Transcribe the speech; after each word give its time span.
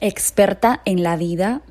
experta 0.00 0.80
en 0.84 1.02
la 1.02 1.16
vida, 1.16 1.62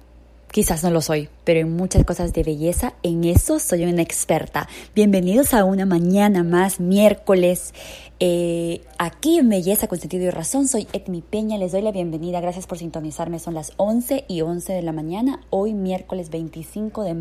quizás 0.51 0.83
no 0.83 0.91
lo 0.91 1.01
soy, 1.01 1.29
pero 1.43 1.59
en 1.59 1.75
muchas 1.75 2.03
cosas 2.05 2.33
de 2.33 2.43
belleza, 2.43 2.93
en 3.03 3.23
eso 3.23 3.59
soy 3.59 3.85
una 3.85 4.01
experta. 4.01 4.67
Bienvenidos 4.95 5.53
a 5.53 5.63
una 5.63 5.85
mañana 5.85 6.43
más, 6.43 6.79
miércoles. 6.79 7.73
Eh, 8.19 8.81
aquí 8.97 9.37
en 9.37 9.47
Belleza 9.47 9.87
con 9.87 9.99
Sentido 9.99 10.25
y 10.25 10.29
Razón, 10.29 10.67
soy 10.67 10.87
Etmi 10.91 11.21
Peña, 11.21 11.57
les 11.57 11.71
doy 11.71 11.81
la 11.81 11.91
bienvenida, 11.91 12.41
gracias 12.41 12.67
por 12.67 12.77
sintonizarme, 12.77 13.39
son 13.39 13.53
las 13.53 13.71
11 13.77 14.25
y 14.27 14.41
11 14.41 14.73
de 14.73 14.81
la 14.81 14.91
mañana, 14.91 15.39
hoy 15.49 15.73
miércoles 15.73 16.29
25 16.29 17.03
de, 17.03 17.15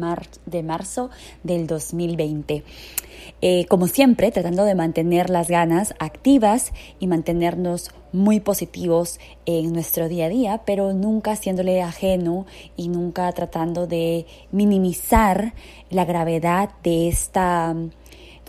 de 0.46 0.62
marzo 0.62 1.10
del 1.44 1.66
2020. 1.68 2.64
Eh, 3.40 3.66
como 3.68 3.86
siempre, 3.86 4.30
tratando 4.30 4.64
de 4.64 4.74
mantener 4.74 5.30
las 5.30 5.48
ganas 5.48 5.94
activas 5.98 6.72
y 6.98 7.06
mantenernos 7.06 7.90
muy 8.12 8.40
positivos 8.40 9.20
en 9.46 9.72
nuestro 9.72 10.08
día 10.08 10.26
a 10.26 10.28
día, 10.28 10.62
pero 10.64 10.92
nunca 10.92 11.32
haciéndole 11.32 11.82
ajeno 11.82 12.46
y 12.76 12.88
nunca 12.88 13.30
tratando 13.32 13.86
de 13.86 14.26
minimizar 14.50 15.54
la 15.90 16.04
gravedad 16.04 16.70
de 16.82 17.08
esta 17.08 17.74
mm, 17.74 17.90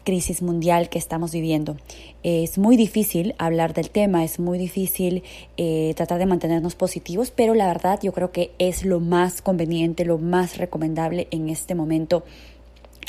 crisis 0.04 0.42
mundial 0.42 0.90
que 0.90 0.98
estamos 0.98 1.32
viviendo. 1.32 1.78
Es 2.24 2.58
muy 2.58 2.78
difícil 2.78 3.36
hablar 3.38 3.74
del 3.74 3.90
tema, 3.92 4.24
es 4.24 4.40
muy 4.40 4.58
difícil 4.58 5.24
eh, 5.58 5.94
tratar 5.96 6.20
de 6.20 6.26
mantenernos 6.26 6.76
positivos, 6.76 7.32
pero 7.32 7.54
la 7.54 7.68
verdad 7.68 8.00
yo 8.02 8.12
creo 8.12 8.32
que 8.32 8.52
es 8.60 8.86
lo 8.86 9.00
más 9.00 9.42
conveniente, 9.42 10.06
lo 10.06 10.18
más 10.18 10.58
recomendable 10.58 11.28
en 11.32 11.50
este 11.50 11.76
momento 11.76 12.24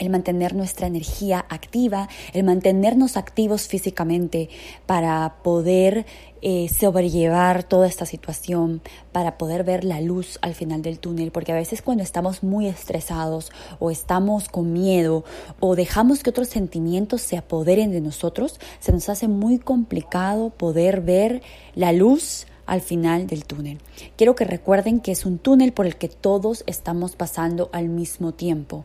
el 0.01 0.11
mantener 0.11 0.55
nuestra 0.55 0.87
energía 0.87 1.45
activa, 1.49 2.09
el 2.33 2.43
mantenernos 2.43 3.17
activos 3.17 3.69
físicamente 3.69 4.49
para 4.87 5.37
poder 5.43 6.07
eh, 6.43 6.69
sobrellevar 6.71 7.65
toda 7.65 7.87
esta 7.87 8.07
situación, 8.07 8.81
para 9.13 9.37
poder 9.37 9.63
ver 9.63 9.85
la 9.85 10.01
luz 10.01 10.39
al 10.41 10.55
final 10.55 10.81
del 10.81 10.99
túnel, 10.99 11.31
porque 11.31 11.53
a 11.53 11.57
veces 11.57 11.83
cuando 11.83 12.03
estamos 12.03 12.43
muy 12.43 12.67
estresados 12.67 13.53
o 13.79 13.91
estamos 13.91 14.49
con 14.49 14.73
miedo 14.73 15.23
o 15.61 15.77
dejamos 15.77 16.23
que 16.23 16.31
otros 16.31 16.49
sentimientos 16.49 17.21
se 17.21 17.37
apoderen 17.37 17.93
de 17.93 18.01
nosotros, 18.01 18.59
se 18.81 18.93
nos 18.93 19.11
hace 19.11 19.29
muy 19.29 19.59
complicado 19.59 20.49
poder 20.49 21.03
ver 21.03 21.43
la 21.75 21.93
luz 21.93 22.47
al 22.65 22.81
final 22.81 23.27
del 23.27 23.45
túnel. 23.45 23.79
Quiero 24.17 24.37
que 24.37 24.45
recuerden 24.45 25.01
que 25.01 25.11
es 25.13 25.27
un 25.27 25.39
túnel 25.39 25.73
por 25.73 25.87
el 25.87 25.97
que 25.97 26.09
todos 26.09 26.63
estamos 26.67 27.17
pasando 27.17 27.69
al 27.73 27.89
mismo 27.89 28.33
tiempo 28.33 28.85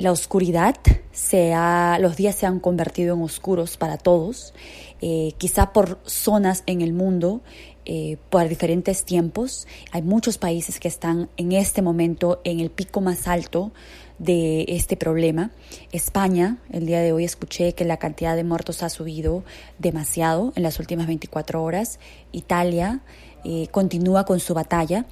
la 0.00 0.12
oscuridad 0.12 0.76
se 1.12 1.52
ha, 1.52 1.98
los 2.00 2.16
días 2.16 2.34
se 2.34 2.46
han 2.46 2.58
convertido 2.58 3.14
en 3.14 3.22
oscuros 3.22 3.76
para 3.76 3.98
todos, 3.98 4.54
eh, 5.02 5.34
quizá 5.36 5.74
por 5.74 6.00
zonas 6.04 6.62
en 6.66 6.80
el 6.80 6.94
mundo, 6.94 7.42
eh, 7.84 8.16
por 8.30 8.48
diferentes 8.48 9.04
tiempos. 9.04 9.68
Hay 9.92 10.00
muchos 10.00 10.38
países 10.38 10.80
que 10.80 10.88
están 10.88 11.28
en 11.36 11.52
este 11.52 11.82
momento 11.82 12.40
en 12.44 12.60
el 12.60 12.70
pico 12.70 13.02
más 13.02 13.28
alto 13.28 13.72
de 14.18 14.64
este 14.68 14.96
problema. 14.96 15.50
España, 15.92 16.58
el 16.72 16.86
día 16.86 17.00
de 17.00 17.12
hoy 17.12 17.24
escuché 17.24 17.74
que 17.74 17.84
la 17.84 17.98
cantidad 17.98 18.36
de 18.36 18.44
muertos 18.44 18.82
ha 18.82 18.88
subido 18.88 19.44
demasiado 19.78 20.54
en 20.56 20.62
las 20.62 20.78
últimas 20.80 21.08
24 21.08 21.62
horas. 21.62 21.98
Italia 22.32 23.00
eh, 23.44 23.68
continúa 23.70 24.24
con 24.24 24.40
su 24.40 24.54
batalla. 24.54 25.04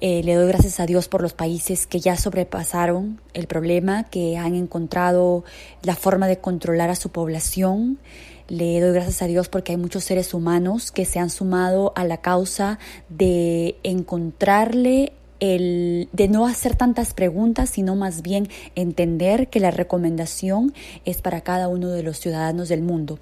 Eh, 0.00 0.22
le 0.24 0.34
doy 0.34 0.48
gracias 0.48 0.80
a 0.80 0.86
Dios 0.86 1.08
por 1.08 1.20
los 1.20 1.34
países 1.34 1.86
que 1.86 2.00
ya 2.00 2.16
sobrepasaron 2.16 3.20
el 3.34 3.46
problema, 3.46 4.04
que 4.04 4.38
han 4.38 4.54
encontrado 4.54 5.44
la 5.82 5.94
forma 5.94 6.26
de 6.26 6.38
controlar 6.38 6.88
a 6.88 6.94
su 6.94 7.10
población. 7.10 7.98
Le 8.48 8.80
doy 8.80 8.92
gracias 8.94 9.20
a 9.20 9.26
Dios 9.26 9.48
porque 9.48 9.72
hay 9.72 9.78
muchos 9.78 10.04
seres 10.04 10.32
humanos 10.32 10.90
que 10.90 11.04
se 11.04 11.18
han 11.18 11.28
sumado 11.28 11.92
a 11.96 12.04
la 12.04 12.16
causa 12.16 12.78
de 13.10 13.76
encontrarle 13.82 15.12
el 15.40 16.08
de 16.12 16.28
no 16.28 16.46
hacer 16.46 16.76
tantas 16.76 17.14
preguntas, 17.14 17.70
sino 17.70 17.96
más 17.96 18.22
bien 18.22 18.48
entender 18.74 19.48
que 19.48 19.58
la 19.58 19.70
recomendación 19.70 20.72
es 21.04 21.20
para 21.22 21.40
cada 21.40 21.68
uno 21.68 21.88
de 21.90 22.02
los 22.02 22.18
ciudadanos 22.18 22.68
del 22.68 22.82
mundo. 22.82 23.18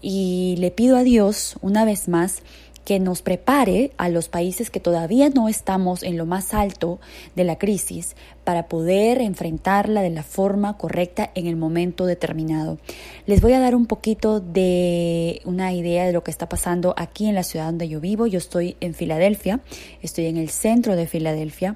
Y 0.00 0.54
le 0.58 0.70
pido 0.70 0.96
a 0.96 1.02
Dios, 1.02 1.56
una 1.60 1.84
vez 1.84 2.08
más, 2.08 2.42
que 2.86 3.00
nos 3.00 3.20
prepare 3.20 3.90
a 3.96 4.08
los 4.08 4.28
países 4.28 4.70
que 4.70 4.78
todavía 4.78 5.28
no 5.28 5.48
estamos 5.48 6.04
en 6.04 6.16
lo 6.16 6.24
más 6.24 6.54
alto 6.54 7.00
de 7.34 7.42
la 7.42 7.58
crisis 7.58 8.14
para 8.44 8.68
poder 8.68 9.20
enfrentarla 9.20 10.02
de 10.02 10.10
la 10.10 10.22
forma 10.22 10.78
correcta 10.78 11.28
en 11.34 11.48
el 11.48 11.56
momento 11.56 12.06
determinado. 12.06 12.78
Les 13.26 13.40
voy 13.40 13.54
a 13.54 13.58
dar 13.58 13.74
un 13.74 13.86
poquito 13.86 14.38
de 14.38 15.42
una 15.44 15.72
idea 15.72 16.06
de 16.06 16.12
lo 16.12 16.22
que 16.22 16.30
está 16.30 16.48
pasando 16.48 16.94
aquí 16.96 17.26
en 17.26 17.34
la 17.34 17.42
ciudad 17.42 17.66
donde 17.66 17.88
yo 17.88 18.00
vivo. 18.00 18.28
Yo 18.28 18.38
estoy 18.38 18.76
en 18.78 18.94
Filadelfia, 18.94 19.58
estoy 20.00 20.26
en 20.26 20.36
el 20.36 20.48
centro 20.50 20.94
de 20.94 21.08
Filadelfia, 21.08 21.74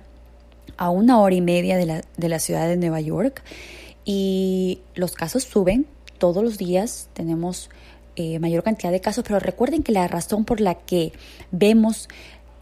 a 0.76 0.90
una 0.90 1.18
hora 1.18 1.34
y 1.34 1.40
media 1.40 1.76
de 1.76 1.86
la, 1.86 2.02
de 2.18 2.28
la 2.28 2.38
ciudad 2.38 2.68
de 2.68 2.76
Nueva 2.76 3.00
York 3.00 3.42
y 4.04 4.78
los 4.94 5.14
casos 5.14 5.42
suben 5.42 5.88
todos 6.18 6.44
los 6.44 6.56
días. 6.56 7.08
Tenemos 7.14 7.68
eh, 8.16 8.38
mayor 8.38 8.62
cantidad 8.62 8.92
de 8.92 9.00
casos, 9.00 9.24
pero 9.26 9.38
recuerden 9.40 9.82
que 9.82 9.92
la 9.92 10.08
razón 10.08 10.44
por 10.44 10.60
la 10.60 10.74
que 10.74 11.12
vemos 11.50 12.08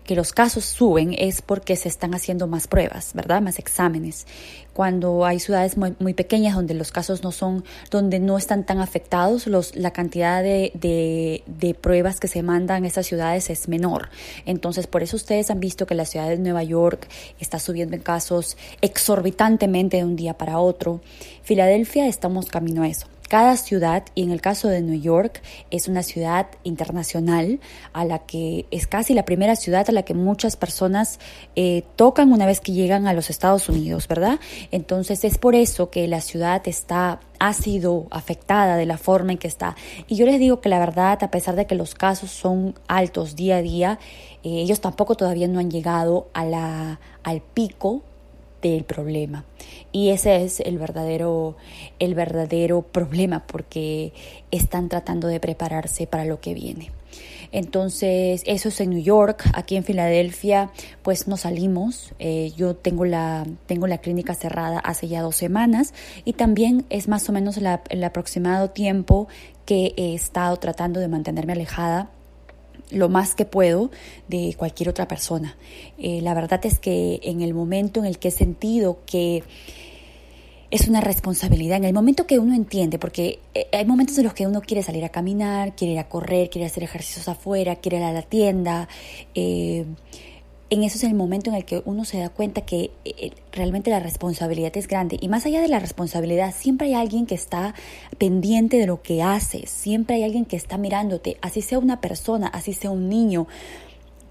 que 0.09 0.16
los 0.16 0.32
casos 0.32 0.64
suben 0.64 1.14
es 1.19 1.42
porque 1.42 1.76
se 1.76 1.86
están 1.86 2.14
haciendo 2.14 2.47
más 2.47 2.66
pruebas, 2.66 3.12
¿verdad? 3.12 3.42
Más 3.42 3.59
exámenes. 3.59 4.26
Cuando 4.72 5.26
hay 5.26 5.38
ciudades 5.38 5.76
muy, 5.76 5.94
muy 5.98 6.14
pequeñas 6.14 6.54
donde 6.54 6.72
los 6.72 6.91
casos 6.92 7.22
no 7.22 7.31
son, 7.31 7.62
donde 7.91 8.19
no 8.19 8.38
están 8.38 8.64
tan 8.64 8.81
afectados, 8.81 9.47
los, 9.47 9.76
la 9.76 9.91
cantidad 9.91 10.42
de, 10.42 10.72
de, 10.72 11.42
de 11.47 11.75
pruebas 11.75 12.20
que 12.20 12.26
se 12.26 12.42
mandan 12.42 12.84
a 12.84 12.86
esas 12.86 13.04
ciudades 13.04 13.50
es 13.50 13.69
menor. 13.69 14.09
Entonces, 14.47 14.86
por 14.86 15.03
eso 15.03 15.15
ustedes 15.15 15.50
han 15.50 15.60
visto 15.60 15.84
que 15.84 15.94
la 15.94 16.06
ciudad 16.06 16.30
de 16.30 16.38
Nueva 16.38 16.62
York 16.62 17.06
está 17.38 17.59
subiendo 17.59 17.94
en 17.94 18.00
casos 18.00 18.56
exorbitantemente 18.80 19.98
de 19.98 20.04
un 20.04 20.16
día 20.16 20.32
para 20.38 20.59
otro. 20.59 21.03
Filadelfia 21.42 22.09
estamos 22.09 22.47
camino 22.47 22.82
a 22.82 22.88
eso. 22.88 23.09
Cada 23.28 23.59
ciudad, 23.59 24.05
y 24.15 24.22
en 24.22 24.31
el 24.31 24.41
caso 24.41 24.69
de 24.69 24.81
New 24.81 24.99
York, 24.99 25.43
es 25.71 25.87
una 25.87 26.03
ciudad 26.03 26.47
internacional 26.65 27.61
a 27.93 28.06
la 28.06 28.21
que 28.21 28.65
es 28.71 28.87
casi 28.87 29.12
la 29.12 29.27
primera 29.27 29.55
ciudad 29.55 29.84
a 29.89 29.93
la 29.93 30.03
que 30.03 30.15
muchas 30.15 30.56
personas 30.56 31.21
eh, 31.55 31.84
tocan 31.97 32.33
una 32.33 32.47
vez 32.47 32.61
que 32.61 32.72
llegan 32.72 33.06
a 33.06 33.12
los 33.12 33.28
Estados 33.28 33.69
Unidos, 33.69 34.09
¿verdad? 34.09 34.41
Entonces 34.71 35.25
es 35.25 35.37
por 35.37 35.55
eso 35.55 35.91
que 35.91 36.09
la 36.09 36.22
ciudad 36.22 36.62
está 36.66 37.21
ha 37.39 37.53
sido 37.53 38.06
afectada 38.11 38.77
de 38.77 38.87
la 38.87 38.99
forma 38.99 39.33
en 39.33 39.39
que 39.39 39.47
está. 39.47 39.77
Y 40.09 40.16
yo 40.16 40.27
les 40.27 40.41
digo 40.41 40.60
que 40.60 40.69
la 40.69 40.78
verdad, 40.78 41.22
a 41.22 41.31
pesar 41.31 41.55
de 41.55 41.66
que 41.66 41.75
los 41.75 41.95
casos 41.95 42.31
son 42.31 42.75
altos 42.89 43.37
día 43.37 43.59
a 43.59 43.62
día, 43.62 43.99
eh, 44.43 44.62
ellos 44.62 44.81
tampoco 44.81 45.15
todavía 45.15 45.49
no 45.49 45.60
han 45.60 45.71
llegado 45.71 46.28
a 46.33 46.45
la, 46.45 46.99
al 47.22 47.41
pico 47.41 48.03
del 48.63 48.85
problema. 48.85 49.45
Y 49.93 50.11
ese 50.11 50.45
es 50.45 50.61
el 50.61 50.79
verdadero, 50.79 51.57
el 51.99 52.15
verdadero 52.15 52.83
problema 52.83 53.47
porque 53.47 54.13
están 54.51 54.89
tratando 54.89 55.29
de 55.29 55.41
prepararse 55.41 56.07
para 56.07 56.25
lo 56.25 56.41
que 56.41 56.55
viene. 56.55 56.91
Entonces, 57.51 58.43
eso 58.45 58.69
es 58.69 58.81
en 58.81 58.91
New 58.91 59.03
York, 59.03 59.43
aquí 59.55 59.77
en 59.77 59.85
Filadelfia, 59.85 60.71
pues 61.03 61.29
no 61.29 61.37
salimos. 61.37 62.13
Eh, 62.19 62.53
yo 62.57 62.77
tengo 62.77 63.05
la, 63.07 63.47
tengo 63.67 63.87
la 63.87 63.99
clínica 63.99 64.35
cerrada 64.35 64.79
hace 64.81 65.09
ya 65.09 65.23
dos 65.23 65.37
semanas 65.37 65.95
y 66.25 66.35
también 66.35 66.85
es 66.91 67.09
más 67.09 67.29
o 67.29 67.33
menos 67.33 67.59
el 67.89 68.05
aproximado 68.05 68.71
tiempo 68.71 69.29
que 69.65 69.95
he 69.97 70.15
estado 70.15 70.57
tratando 70.59 71.01
de 71.01 71.09
mantenerme 71.09 71.55
alejada 71.55 72.11
lo 72.91 73.09
más 73.09 73.34
que 73.34 73.44
puedo 73.44 73.91
de 74.28 74.54
cualquier 74.56 74.88
otra 74.88 75.09
persona. 75.09 75.56
Eh, 75.99 76.21
la 76.22 76.34
verdad 76.34 76.65
es 76.65 76.78
que 76.78 77.21
en 77.22 77.43
el 77.43 77.54
momento 77.54 78.00
en 78.00 78.06
el 78.06 78.19
que 78.19 78.28
he 78.28 78.32
sentido 78.32 79.00
que 79.06 79.43
es 80.71 80.87
una 80.87 81.00
responsabilidad, 81.00 81.78
en 81.78 81.84
el 81.84 81.94
momento 81.94 82.27
que 82.27 82.38
uno 82.38 82.54
entiende, 82.54 82.98
porque 82.98 83.41
eh, 83.54 83.69
hay 83.72 83.87
momentos 83.87 84.19
en 84.19 84.25
los 84.25 84.34
que 84.34 84.47
uno 84.47 84.60
quiere 84.60 84.82
salir 84.82 85.04
a 85.04 85.09
caminar, 85.09 85.75
quiere 85.75 85.94
ir 85.94 85.98
a 85.98 86.09
correr, 86.09 86.50
quiere 86.50 86.66
hacer 86.66 86.82
ejercicios 86.82 87.27
afuera, 87.28 87.77
quiere 87.77 87.98
ir 87.98 88.03
a 88.03 88.12
la 88.12 88.22
tienda, 88.22 88.88
eh, 89.34 89.87
en 90.70 90.82
eso 90.82 90.97
es 90.98 91.04
el 91.04 91.15
momento 91.15 91.48
en 91.48 91.56
el 91.56 91.65
que 91.65 91.82
uno 91.86 92.04
se 92.04 92.18
da 92.18 92.28
cuenta 92.28 92.60
que 92.60 92.91
eh, 93.04 93.32
realmente 93.53 93.91
la 93.91 94.00
responsabilidad 94.00 94.76
es 94.76 94.86
grande. 94.86 95.18
Y 95.20 95.28
más 95.28 95.47
allá 95.47 95.62
de 95.62 95.68
la 95.68 95.78
responsabilidad, 95.78 96.54
siempre 96.54 96.88
hay 96.88 96.94
alguien 96.94 97.26
que 97.26 97.34
está 97.34 97.74
pendiente 98.18 98.76
de 98.76 98.86
lo 98.86 99.00
que 99.00 99.22
haces, 99.22 99.70
siempre 99.70 100.16
hay 100.16 100.24
alguien 100.24 100.44
que 100.44 100.56
está 100.56 100.76
mirándote, 100.76 101.38
así 101.41 101.62
sea 101.62 101.78
una 101.78 102.00
persona, 102.00 102.48
así 102.48 102.74
sea 102.74 102.91
un 102.91 103.09
niño. 103.09 103.47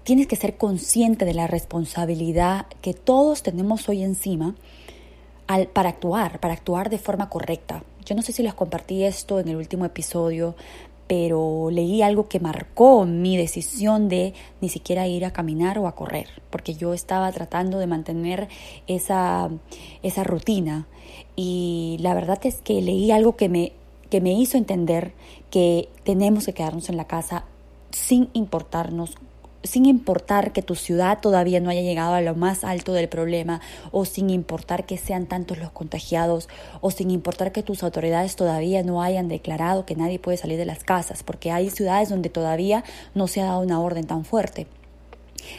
Tienes 0.04 0.26
que 0.26 0.36
ser 0.36 0.56
consciente 0.56 1.24
de 1.24 1.34
la 1.34 1.48
responsabilidad 1.48 2.66
que 2.82 2.94
todos 2.94 3.42
tenemos 3.42 3.88
hoy 3.88 4.04
encima 4.04 4.54
al, 5.48 5.66
para 5.66 5.88
actuar, 5.88 6.38
para 6.38 6.54
actuar 6.54 6.88
de 6.88 6.98
forma 6.98 7.28
correcta. 7.28 7.82
Yo 8.04 8.14
no 8.14 8.22
sé 8.22 8.32
si 8.32 8.42
les 8.42 8.54
compartí 8.54 9.02
esto 9.02 9.40
en 9.40 9.48
el 9.48 9.56
último 9.56 9.84
episodio, 9.84 10.54
pero 11.08 11.70
leí 11.70 12.02
algo 12.02 12.28
que 12.28 12.38
marcó 12.38 13.06
mi 13.06 13.36
decisión 13.38 14.08
de 14.10 14.34
ni 14.60 14.68
siquiera 14.68 15.08
ir 15.08 15.24
a 15.24 15.32
caminar 15.32 15.78
o 15.78 15.88
a 15.88 15.94
correr, 15.94 16.28
porque 16.50 16.74
yo 16.74 16.92
estaba 16.92 17.32
tratando 17.32 17.78
de 17.78 17.86
mantener 17.86 18.48
esa, 18.86 19.48
esa 20.02 20.22
rutina. 20.22 20.86
Y 21.34 21.96
la 22.00 22.14
verdad 22.14 22.38
es 22.44 22.60
que 22.60 22.82
leí 22.82 23.10
algo 23.10 23.36
que 23.36 23.48
me, 23.48 23.72
que 24.10 24.20
me 24.20 24.32
hizo 24.32 24.58
entender 24.58 25.14
que 25.50 25.88
tenemos 26.04 26.44
que 26.44 26.52
quedarnos 26.52 26.90
en 26.90 26.98
la 26.98 27.06
casa 27.06 27.46
sin 27.90 28.28
importarnos 28.34 29.16
sin 29.62 29.86
importar 29.86 30.52
que 30.52 30.62
tu 30.62 30.74
ciudad 30.74 31.20
todavía 31.20 31.60
no 31.60 31.70
haya 31.70 31.82
llegado 31.82 32.14
a 32.14 32.20
lo 32.20 32.34
más 32.34 32.64
alto 32.64 32.92
del 32.92 33.08
problema, 33.08 33.60
o 33.90 34.04
sin 34.04 34.30
importar 34.30 34.86
que 34.86 34.98
sean 34.98 35.26
tantos 35.26 35.58
los 35.58 35.70
contagiados, 35.70 36.48
o 36.80 36.90
sin 36.90 37.10
importar 37.10 37.52
que 37.52 37.62
tus 37.62 37.82
autoridades 37.82 38.36
todavía 38.36 38.82
no 38.82 39.02
hayan 39.02 39.28
declarado 39.28 39.84
que 39.84 39.96
nadie 39.96 40.18
puede 40.18 40.38
salir 40.38 40.58
de 40.58 40.64
las 40.64 40.84
casas, 40.84 41.22
porque 41.22 41.50
hay 41.50 41.70
ciudades 41.70 42.08
donde 42.08 42.30
todavía 42.30 42.84
no 43.14 43.26
se 43.26 43.40
ha 43.40 43.46
dado 43.46 43.60
una 43.60 43.80
orden 43.80 44.06
tan 44.06 44.24
fuerte. 44.24 44.66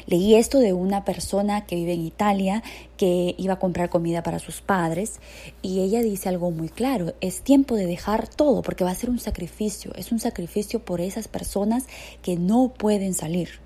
Leí 0.06 0.36
esto 0.36 0.60
de 0.60 0.74
una 0.74 1.06
persona 1.06 1.66
que 1.66 1.76
vive 1.76 1.94
en 1.94 2.06
Italia 2.06 2.64
que 2.98 3.34
iba 3.38 3.54
a 3.54 3.60
comprar 3.60 3.90
comida 3.90 4.24
para 4.24 4.40
sus 4.40 4.62
padres 4.62 5.20
y 5.62 5.80
ella 5.80 6.02
dice 6.02 6.30
algo 6.30 6.52
muy 6.52 6.70
claro, 6.70 7.14
es 7.22 7.42
tiempo 7.42 7.76
de 7.76 7.86
dejar 7.86 8.28
todo 8.28 8.62
porque 8.62 8.84
va 8.84 8.92
a 8.92 8.96
ser 8.96 9.10
un 9.10 9.20
sacrificio, 9.20 9.94
es 9.96 10.12
un 10.12 10.20
sacrificio 10.20 10.80
por 10.80 11.02
esas 11.02 11.28
personas 11.28 11.86
que 12.22 12.36
no 12.36 12.74
pueden 12.78 13.14
salir, 13.14 13.62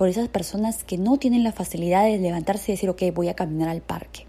por 0.00 0.08
esas 0.08 0.30
personas 0.30 0.82
que 0.82 0.96
no 0.96 1.18
tienen 1.18 1.44
la 1.44 1.52
facilidad 1.52 2.04
de 2.04 2.16
levantarse 2.16 2.72
y 2.72 2.74
decir, 2.74 2.88
ok, 2.88 3.02
voy 3.12 3.28
a 3.28 3.34
caminar 3.34 3.68
al 3.68 3.82
parque. 3.82 4.24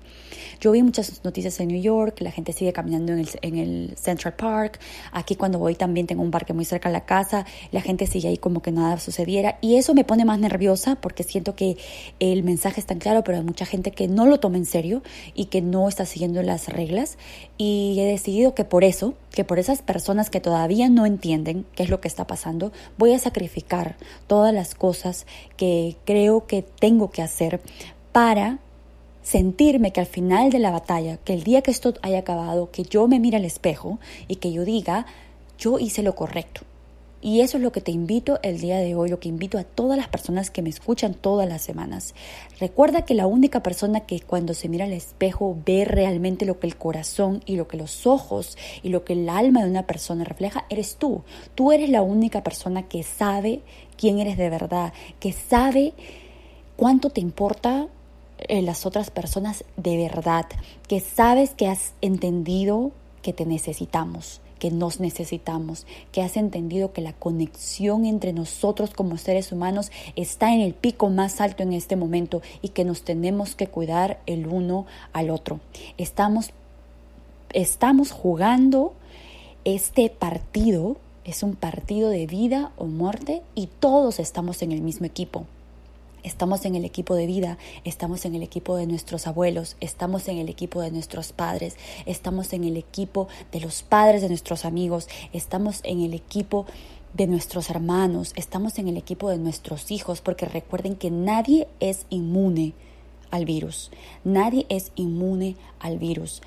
Yo 0.62 0.70
vi 0.74 0.84
muchas 0.84 1.24
noticias 1.24 1.60
en 1.60 1.70
New 1.70 1.82
York, 1.82 2.22
la 2.22 2.30
gente 2.30 2.54
sigue 2.54 2.72
caminando 2.72 3.14
en 3.14 3.18
el, 3.18 3.30
en 3.42 3.58
el 3.58 3.98
Central 3.98 4.36
Park. 4.36 4.80
Aquí 5.12 5.36
cuando 5.36 5.58
voy 5.58 5.74
también 5.74 6.06
tengo 6.06 6.22
un 6.22 6.30
parque 6.30 6.54
muy 6.54 6.66
cerca 6.66 6.88
de 6.90 6.94
la 6.94 7.04
casa, 7.04 7.48
la 7.72 7.82
gente 7.82 8.06
sigue 8.06 8.28
ahí 8.28 8.38
como 8.38 8.62
que 8.62 8.72
nada 8.72 9.00
sucediera. 9.00 9.58
Y 9.62 9.78
eso 9.78 9.96
me 9.96 10.04
pone 10.04 10.24
más 10.24 10.38
nerviosa 10.38 10.98
porque 11.02 11.24
siento 11.24 11.56
que 11.56 11.78
el 12.20 12.44
mensaje 12.44 12.80
es 12.80 12.86
tan 12.86 13.00
claro, 13.00 13.24
pero 13.24 13.40
hay 13.40 13.44
mucha 13.44 13.66
gente 13.66 13.90
que 13.90 14.08
no 14.08 14.28
lo 14.28 14.40
toma 14.40 14.58
en 14.58 14.68
serio 14.68 15.02
y 15.34 15.46
que 15.46 15.64
no 15.64 15.90
está 15.90 16.06
siguiendo 16.06 16.44
las 16.44 16.70
reglas. 16.70 17.18
Y 17.58 17.98
he 18.00 18.06
decidido 18.06 18.54
que 18.54 18.64
por 18.64 18.84
eso, 18.84 19.16
que 19.32 19.44
por 19.44 19.58
esas 19.58 19.82
personas 19.82 20.30
que 20.30 20.42
todavía 20.42 20.90
no 20.90 21.08
entienden 21.08 21.66
qué 21.74 21.82
es 21.82 21.90
lo 21.90 22.02
que 22.02 22.08
está 22.08 22.28
pasando, 22.28 22.72
voy 23.00 23.14
a 23.14 23.20
sacrificar 23.20 23.98
todas 24.28 24.54
las 24.54 24.76
cosas 24.76 25.26
que 25.58 25.98
creo 26.06 26.46
que 26.46 26.62
tengo 26.62 27.10
que 27.10 27.24
hacer 27.24 27.62
para 28.12 28.60
sentirme 29.24 29.92
que 29.92 30.00
al 30.00 30.06
final 30.06 30.50
de 30.52 30.60
la 30.60 30.72
batalla, 30.72 31.18
que 31.18 31.34
el 31.34 31.44
día 31.44 31.62
que 31.62 31.72
esto 31.72 31.94
haya 32.02 32.20
acabado, 32.20 32.72
que 32.72 32.84
yo 32.84 33.08
me 33.08 33.20
mire 33.20 33.38
al 33.38 33.46
espejo 33.46 34.00
y 34.28 34.38
que 34.38 34.52
yo 34.52 34.66
diga, 34.66 35.06
yo 35.58 35.80
hice 35.80 36.04
lo 36.04 36.16
correcto. 36.16 36.62
Y 37.24 37.42
eso 37.42 37.58
es 37.58 37.64
lo 37.64 37.72
que 37.72 37.82
te 37.82 37.92
invito 37.92 38.40
el 38.42 38.60
día 38.60 38.80
de 38.80 38.96
hoy, 38.96 39.08
lo 39.08 39.20
que 39.20 39.30
invito 39.30 39.60
a 39.60 39.64
todas 39.64 39.96
las 39.96 40.08
personas 40.08 40.50
que 40.50 40.64
me 40.64 40.72
escuchan 40.72 41.14
todas 41.14 41.48
las 41.48 41.62
semanas. 41.62 42.16
Recuerda 42.60 43.06
que 43.06 43.14
la 43.14 43.28
única 43.28 43.62
persona 43.62 44.00
que 44.02 44.22
cuando 44.22 44.56
se 44.56 44.68
mira 44.68 44.86
al 44.86 44.94
espejo 44.94 45.56
ve 45.64 45.86
realmente 45.86 46.48
lo 46.48 46.60
que 46.60 46.66
el 46.66 46.78
corazón 46.78 47.44
y 47.46 47.58
lo 47.58 47.68
que 47.68 47.78
los 47.78 48.08
ojos 48.08 48.58
y 48.82 48.90
lo 48.90 49.04
que 49.06 49.14
el 49.14 49.30
alma 49.30 49.64
de 49.64 49.70
una 49.70 49.86
persona 49.86 50.24
refleja, 50.24 50.66
eres 50.70 50.96
tú. 50.96 51.22
Tú 51.54 51.72
eres 51.72 51.92
la 51.92 52.02
única 52.02 52.44
persona 52.44 52.88
que 52.88 53.04
sabe 53.04 53.62
quién 53.98 54.18
eres 54.18 54.36
de 54.36 54.50
verdad, 54.50 54.92
que 55.20 55.32
sabe 55.32 55.94
cuánto 56.76 57.12
te 57.12 57.22
importa 57.22 57.88
en 58.48 58.66
las 58.66 58.86
otras 58.86 59.12
personas 59.12 59.64
de 59.78 59.98
verdad, 59.98 60.46
que 60.88 61.00
sabes 61.00 61.52
que 61.52 61.68
has 61.68 61.94
entendido 62.02 62.92
que 63.22 63.34
te 63.34 63.46
necesitamos, 63.46 64.42
que 64.60 64.72
nos 64.72 65.00
necesitamos, 65.00 65.88
que 66.12 66.22
has 66.22 66.38
entendido 66.38 66.94
que 66.94 67.02
la 67.02 67.14
conexión 67.14 68.06
entre 68.06 68.34
nosotros 68.34 68.92
como 68.92 69.18
seres 69.18 69.52
humanos 69.52 69.92
está 70.16 70.54
en 70.54 70.62
el 70.62 70.74
pico 70.74 71.10
más 71.10 71.42
alto 71.42 71.64
en 71.64 71.74
este 71.74 71.96
momento 71.96 72.42
y 72.62 72.70
que 72.70 72.86
nos 72.86 73.04
tenemos 73.04 73.56
que 73.56 73.68
cuidar 73.68 74.20
el 74.26 74.48
uno 74.48 74.86
al 75.14 75.30
otro. 75.30 75.60
Estamos, 75.98 76.52
estamos 77.54 78.12
jugando 78.12 78.94
este 79.66 80.10
partido, 80.10 80.98
es 81.24 81.44
un 81.44 81.56
partido 81.56 82.10
de 82.10 82.28
vida 82.28 82.72
o 82.78 82.86
muerte 82.86 83.42
y 83.56 83.68
todos 83.68 84.20
estamos 84.20 84.62
en 84.62 84.72
el 84.72 84.82
mismo 84.82 85.06
equipo. 85.06 85.46
Estamos 86.24 86.66
en 86.66 86.76
el 86.76 86.86
equipo 86.86 87.16
de 87.16 87.26
vida, 87.26 87.58
estamos 87.84 88.26
en 88.26 88.36
el 88.36 88.44
equipo 88.44 88.76
de 88.76 88.86
nuestros 88.86 89.26
abuelos, 89.26 89.76
estamos 89.80 90.28
en 90.28 90.38
el 90.38 90.50
equipo 90.50 90.82
de 90.82 90.92
nuestros 90.92 91.34
padres, 91.34 91.78
estamos 92.06 92.54
en 92.54 92.64
el 92.64 92.78
equipo 92.78 93.28
de 93.52 93.60
los 93.60 93.82
padres 93.82 94.22
de 94.22 94.28
nuestros 94.28 94.64
amigos, 94.64 95.08
estamos 95.34 95.82
en 95.84 96.02
el 96.02 96.14
equipo 96.14 96.68
de 97.14 97.28
nuestros 97.28 97.70
hermanos, 97.70 98.34
estamos 98.36 98.78
en 98.78 98.88
el 98.88 98.98
equipo 98.98 99.30
de 99.30 99.38
nuestros 99.38 99.90
hijos, 99.90 100.22
porque 100.22 100.46
recuerden 100.46 100.96
que 100.96 101.10
nadie 101.10 101.68
es 101.80 102.06
inmune 102.10 102.74
al 103.32 103.46
virus, 103.46 103.92
nadie 104.24 104.66
es 104.70 104.92
inmune 104.96 105.56
al 105.80 105.98
virus. 105.98 106.42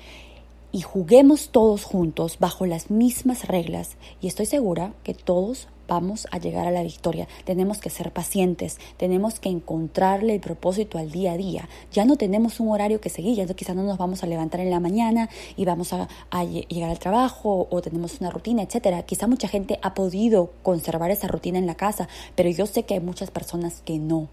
Y 0.75 0.81
juguemos 0.81 1.51
todos 1.51 1.85
juntos 1.85 2.35
bajo 2.37 2.65
las 2.65 2.91
mismas 2.91 3.47
reglas 3.47 3.95
y 4.19 4.27
estoy 4.27 4.45
segura 4.45 4.91
que 5.05 5.13
todos 5.13 5.69
vamos 5.87 6.27
a 6.31 6.37
llegar 6.37 6.67
a 6.67 6.71
la 6.71 6.83
victoria. 6.83 7.29
Tenemos 7.45 7.77
que 7.77 7.89
ser 7.89 8.11
pacientes, 8.11 8.77
tenemos 8.97 9.39
que 9.39 9.47
encontrarle 9.47 10.33
el 10.33 10.41
propósito 10.41 10.97
al 10.97 11.11
día 11.11 11.31
a 11.31 11.37
día. 11.37 11.69
Ya 11.93 12.03
no 12.03 12.17
tenemos 12.17 12.59
un 12.59 12.73
horario 12.73 12.99
que 12.99 13.07
seguir, 13.07 13.37
ya 13.37 13.47
quizás 13.53 13.73
no 13.73 13.83
nos 13.83 13.97
vamos 13.97 14.21
a 14.23 14.27
levantar 14.27 14.59
en 14.59 14.69
la 14.69 14.81
mañana 14.81 15.29
y 15.55 15.63
vamos 15.63 15.93
a, 15.93 16.09
llegar 16.43 16.89
al 16.89 16.99
trabajo 16.99 17.69
o 17.71 17.81
tenemos 17.81 18.19
una 18.19 18.29
rutina, 18.29 18.61
etcétera. 18.61 19.03
Quizá 19.03 19.27
mucha 19.27 19.47
gente 19.47 19.79
ha 19.81 19.93
podido 19.93 20.51
conservar 20.61 21.09
esa 21.09 21.29
rutina 21.29 21.57
en 21.57 21.67
la 21.67 21.75
casa, 21.75 22.09
pero 22.35 22.49
yo 22.49 22.65
sé 22.65 22.83
que 22.83 22.95
hay 22.95 22.99
muchas 22.99 23.31
personas 23.31 23.81
que 23.85 23.97
no 23.97 24.27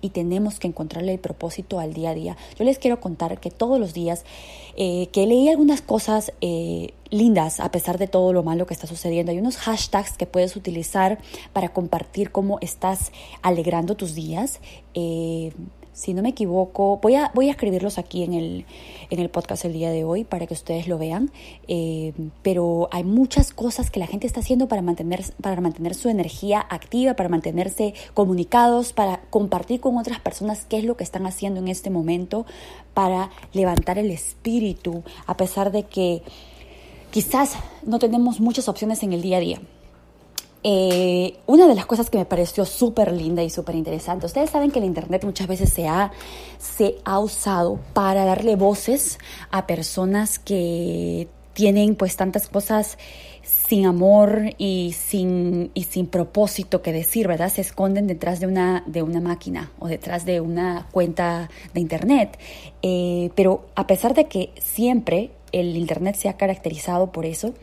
y 0.00 0.10
tenemos 0.10 0.58
que 0.58 0.68
encontrarle 0.68 1.12
el 1.12 1.18
propósito 1.18 1.78
al 1.80 1.94
día 1.94 2.10
a 2.10 2.14
día. 2.14 2.36
Yo 2.58 2.64
les 2.64 2.78
quiero 2.78 3.00
contar 3.00 3.40
que 3.40 3.50
todos 3.50 3.80
los 3.80 3.94
días 3.94 4.24
eh, 4.76 5.08
que 5.12 5.26
leí 5.26 5.48
algunas 5.48 5.82
cosas 5.82 6.32
eh, 6.40 6.92
lindas 7.10 7.60
a 7.60 7.70
pesar 7.70 7.98
de 7.98 8.06
todo 8.06 8.32
lo 8.32 8.42
malo 8.42 8.66
que 8.66 8.74
está 8.74 8.86
sucediendo. 8.86 9.32
Hay 9.32 9.38
unos 9.38 9.56
hashtags 9.56 10.16
que 10.16 10.26
puedes 10.26 10.56
utilizar 10.56 11.18
para 11.52 11.70
compartir 11.70 12.30
cómo 12.30 12.58
estás 12.60 13.12
alegrando 13.42 13.96
tus 13.96 14.14
días. 14.14 14.60
Eh, 14.94 15.52
si 15.98 16.14
no 16.14 16.22
me 16.22 16.28
equivoco, 16.28 17.00
voy 17.02 17.16
a, 17.16 17.32
voy 17.34 17.48
a 17.48 17.50
escribirlos 17.50 17.98
aquí 17.98 18.22
en 18.22 18.32
el, 18.32 18.66
en 19.10 19.18
el 19.18 19.30
podcast 19.30 19.64
el 19.64 19.72
día 19.72 19.90
de 19.90 20.04
hoy 20.04 20.22
para 20.22 20.46
que 20.46 20.54
ustedes 20.54 20.86
lo 20.86 20.96
vean, 20.96 21.32
eh, 21.66 22.12
pero 22.42 22.88
hay 22.92 23.02
muchas 23.02 23.52
cosas 23.52 23.90
que 23.90 23.98
la 23.98 24.06
gente 24.06 24.28
está 24.28 24.38
haciendo 24.38 24.68
para 24.68 24.80
mantener, 24.80 25.24
para 25.42 25.60
mantener 25.60 25.96
su 25.96 26.08
energía 26.08 26.64
activa, 26.70 27.14
para 27.14 27.28
mantenerse 27.28 27.94
comunicados, 28.14 28.92
para 28.92 29.22
compartir 29.30 29.80
con 29.80 29.96
otras 29.98 30.20
personas 30.20 30.66
qué 30.66 30.78
es 30.78 30.84
lo 30.84 30.96
que 30.96 31.02
están 31.02 31.26
haciendo 31.26 31.58
en 31.58 31.66
este 31.66 31.90
momento, 31.90 32.46
para 32.94 33.30
levantar 33.52 33.98
el 33.98 34.12
espíritu, 34.12 35.02
a 35.26 35.36
pesar 35.36 35.72
de 35.72 35.82
que 35.82 36.22
quizás 37.10 37.56
no 37.84 37.98
tenemos 37.98 38.38
muchas 38.38 38.68
opciones 38.68 39.02
en 39.02 39.14
el 39.14 39.22
día 39.22 39.38
a 39.38 39.40
día. 39.40 39.60
Eh, 40.64 41.38
una 41.46 41.68
de 41.68 41.74
las 41.74 41.86
cosas 41.86 42.10
que 42.10 42.18
me 42.18 42.24
pareció 42.24 42.64
súper 42.64 43.12
linda 43.12 43.42
y 43.42 43.50
súper 43.50 43.76
interesante, 43.76 44.26
ustedes 44.26 44.50
saben 44.50 44.70
que 44.70 44.80
el 44.80 44.84
Internet 44.84 45.24
muchas 45.24 45.46
veces 45.46 45.72
se 45.72 45.86
ha, 45.86 46.10
se 46.58 46.96
ha 47.04 47.18
usado 47.20 47.78
para 47.92 48.24
darle 48.24 48.56
voces 48.56 49.18
a 49.50 49.66
personas 49.66 50.38
que 50.38 51.28
tienen 51.52 51.96
pues 51.96 52.16
tantas 52.16 52.48
cosas 52.48 52.98
sin 53.42 53.86
amor 53.86 54.54
y 54.58 54.94
sin, 54.96 55.70
y 55.74 55.84
sin 55.84 56.06
propósito 56.06 56.82
que 56.82 56.92
decir, 56.92 57.26
¿verdad? 57.28 57.50
Se 57.52 57.60
esconden 57.60 58.06
detrás 58.06 58.40
de 58.40 58.46
una, 58.46 58.84
de 58.86 59.02
una 59.02 59.20
máquina 59.20 59.72
o 59.78 59.88
detrás 59.88 60.24
de 60.24 60.40
una 60.40 60.86
cuenta 60.90 61.50
de 61.74 61.80
Internet. 61.80 62.38
Eh, 62.82 63.30
pero 63.34 63.66
a 63.74 63.86
pesar 63.86 64.14
de 64.14 64.26
que 64.26 64.52
siempre 64.60 65.30
el 65.52 65.76
Internet 65.76 66.16
se 66.16 66.28
ha 66.28 66.36
caracterizado 66.36 67.10
por 67.10 67.26
eso, 67.26 67.54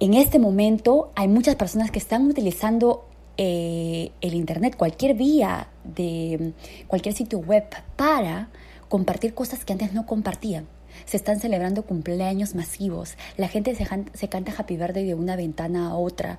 en 0.00 0.14
este 0.14 0.38
momento 0.38 1.10
hay 1.14 1.28
muchas 1.28 1.56
personas 1.56 1.90
que 1.90 1.98
están 1.98 2.26
utilizando 2.26 3.04
eh, 3.36 4.10
el 4.20 4.34
Internet, 4.34 4.76
cualquier 4.76 5.14
vía 5.14 5.68
de 5.84 6.52
cualquier 6.86 7.14
sitio 7.14 7.38
web 7.38 7.64
para 7.96 8.50
compartir 8.88 9.32
cosas 9.34 9.64
que 9.64 9.72
antes 9.72 9.92
no 9.92 10.06
compartían. 10.06 10.66
Se 11.06 11.16
están 11.16 11.40
celebrando 11.40 11.84
cumpleaños 11.84 12.54
masivos. 12.54 13.16
La 13.36 13.48
gente 13.48 13.74
se, 13.74 13.86
se 14.12 14.28
canta 14.28 14.52
Happy 14.56 14.76
Birthday 14.76 15.06
de 15.06 15.14
una 15.14 15.36
ventana 15.36 15.88
a 15.88 15.96
otra. 15.96 16.38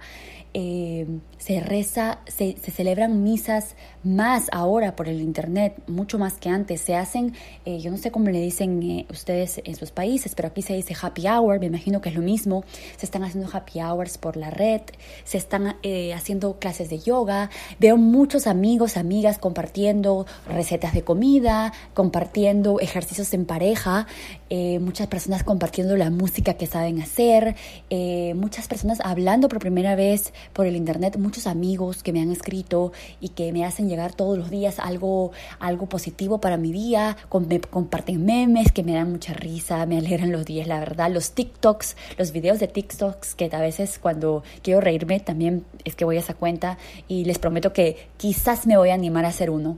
Eh, 0.53 1.07
se 1.37 1.59
reza, 1.59 2.19
se, 2.27 2.53
celebran 2.53 3.23
misas 3.23 3.75
más 4.03 4.47
ahora 4.51 4.95
por 4.95 5.09
el 5.09 5.19
internet, 5.19 5.75
mucho 5.87 6.17
más 6.17 6.35
que 6.35 6.49
antes. 6.49 6.81
Se 6.81 6.95
hacen, 6.95 7.33
eh, 7.65 7.79
yo 7.79 7.91
no 7.91 7.97
sé 7.97 8.11
cómo 8.11 8.29
le 8.29 8.39
dicen 8.39 8.81
eh, 8.83 9.05
ustedes 9.09 9.61
en 9.63 9.75
sus 9.75 9.91
países, 9.91 10.35
pero 10.35 10.49
aquí 10.49 10.61
se 10.61 10.73
dice 10.73 10.95
happy 10.99 11.27
hour, 11.27 11.59
me 11.59 11.65
imagino 11.65 12.01
que 12.01 12.09
es 12.09 12.15
lo 12.15 12.21
mismo. 12.21 12.63
Se 12.97 13.05
están 13.05 13.23
haciendo 13.23 13.49
happy 13.51 13.81
hours 13.81 14.17
por 14.17 14.37
la 14.37 14.49
red, 14.49 14.81
se 15.23 15.37
están 15.37 15.75
haciendo 16.15 16.59
clases 16.59 16.89
de 16.89 16.99
yoga. 16.99 17.49
Veo 17.79 17.97
muchos 17.97 18.47
amigos, 18.47 18.95
amigas 18.95 19.39
compartiendo 19.39 20.25
recetas 20.47 20.93
de 20.93 21.03
comida, 21.03 21.73
compartiendo 21.93 22.79
ejercicios 22.79 23.33
en 23.33 23.45
pareja. 23.45 24.07
eh, 24.55 24.77
muchas 24.79 25.07
personas 25.07 25.43
compartiendo 25.43 25.97
la 25.97 26.11
música 26.11 26.53
que 26.53 26.67
saben 26.67 27.01
hacer, 27.01 27.55
eh, 27.89 28.35
muchas 28.35 28.67
personas 28.67 28.99
hablando 29.03 29.49
por 29.49 29.57
primera 29.57 29.95
vez 29.95 30.31
por 30.51 30.65
el 30.65 30.75
internet, 30.75 31.17
muchos 31.17 31.47
amigos 31.47 32.03
que 32.03 32.11
me 32.11 32.21
han 32.21 32.31
escrito 32.31 32.91
y 33.21 33.29
que 33.29 33.51
me 33.53 33.65
hacen 33.65 33.87
llegar 33.87 34.13
todos 34.13 34.37
los 34.37 34.49
días 34.49 34.79
algo, 34.79 35.31
algo 35.59 35.87
positivo 35.87 36.39
para 36.39 36.57
mi 36.57 36.71
día, 36.71 37.17
me 37.47 37.61
comparten 37.61 38.25
memes 38.25 38.71
que 38.71 38.83
me 38.83 38.93
dan 38.93 39.11
mucha 39.11 39.33
risa, 39.33 39.85
me 39.85 39.97
alegran 39.97 40.31
los 40.31 40.45
días, 40.45 40.67
la 40.67 40.79
verdad, 40.79 41.11
los 41.11 41.31
TikToks, 41.31 41.95
los 42.17 42.31
videos 42.31 42.59
de 42.59 42.67
TikToks 42.67 43.35
que 43.35 43.49
a 43.51 43.61
veces 43.61 43.99
cuando 43.99 44.43
quiero 44.61 44.81
reírme 44.81 45.19
también 45.19 45.65
es 45.85 45.95
que 45.95 46.05
voy 46.05 46.17
a 46.17 46.19
esa 46.19 46.33
cuenta 46.33 46.77
y 47.07 47.25
les 47.25 47.39
prometo 47.39 47.73
que 47.73 48.09
quizás 48.17 48.67
me 48.67 48.77
voy 48.77 48.89
a 48.89 48.93
animar 48.93 49.25
a 49.25 49.29
hacer 49.29 49.49
uno 49.49 49.77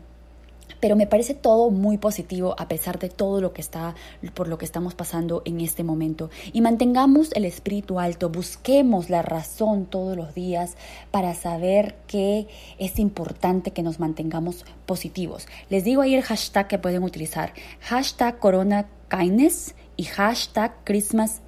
pero 0.85 0.95
me 0.95 1.07
parece 1.07 1.33
todo 1.33 1.71
muy 1.71 1.97
positivo 1.97 2.53
a 2.59 2.67
pesar 2.67 2.99
de 2.99 3.09
todo 3.09 3.41
lo 3.41 3.53
que 3.53 3.61
está 3.61 3.95
por 4.35 4.47
lo 4.47 4.59
que 4.59 4.65
estamos 4.65 4.93
pasando 4.93 5.41
en 5.43 5.59
este 5.59 5.83
momento 5.83 6.29
y 6.53 6.61
mantengamos 6.61 7.31
el 7.33 7.45
espíritu 7.45 7.99
alto, 7.99 8.29
busquemos 8.29 9.09
la 9.09 9.23
razón 9.23 9.87
todos 9.87 10.15
los 10.15 10.35
días 10.35 10.77
para 11.09 11.33
saber 11.33 11.95
que 12.05 12.45
es 12.77 12.99
importante 12.99 13.71
que 13.71 13.81
nos 13.81 13.99
mantengamos 13.99 14.63
positivos. 14.85 15.47
Les 15.71 15.83
digo 15.83 16.03
ahí 16.03 16.13
el 16.13 16.21
hashtag 16.21 16.67
que 16.67 16.77
pueden 16.77 17.01
utilizar, 17.01 17.53
hashtag 17.79 18.37
Corona 18.37 18.85
y 19.97 20.03
hashtag 20.03 20.75
Christmas. 20.83 21.41